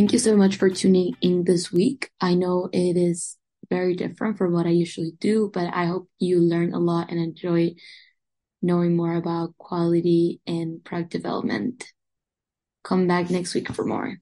Thank 0.00 0.14
you 0.14 0.18
so 0.18 0.34
much 0.34 0.56
for 0.56 0.70
tuning 0.70 1.14
in 1.20 1.44
this 1.44 1.70
week. 1.70 2.08
I 2.22 2.32
know 2.32 2.70
it 2.72 2.96
is 2.96 3.36
very 3.68 3.94
different 3.94 4.38
from 4.38 4.54
what 4.54 4.64
I 4.64 4.70
usually 4.70 5.12
do, 5.20 5.50
but 5.52 5.74
I 5.74 5.84
hope 5.84 6.08
you 6.18 6.40
learn 6.40 6.72
a 6.72 6.78
lot 6.78 7.10
and 7.10 7.20
enjoy 7.20 7.74
knowing 8.62 8.96
more 8.96 9.14
about 9.16 9.58
quality 9.58 10.40
and 10.46 10.82
product 10.82 11.10
development. 11.10 11.84
Come 12.82 13.08
back 13.08 13.28
next 13.28 13.52
week 13.52 13.70
for 13.74 13.84
more. 13.84 14.16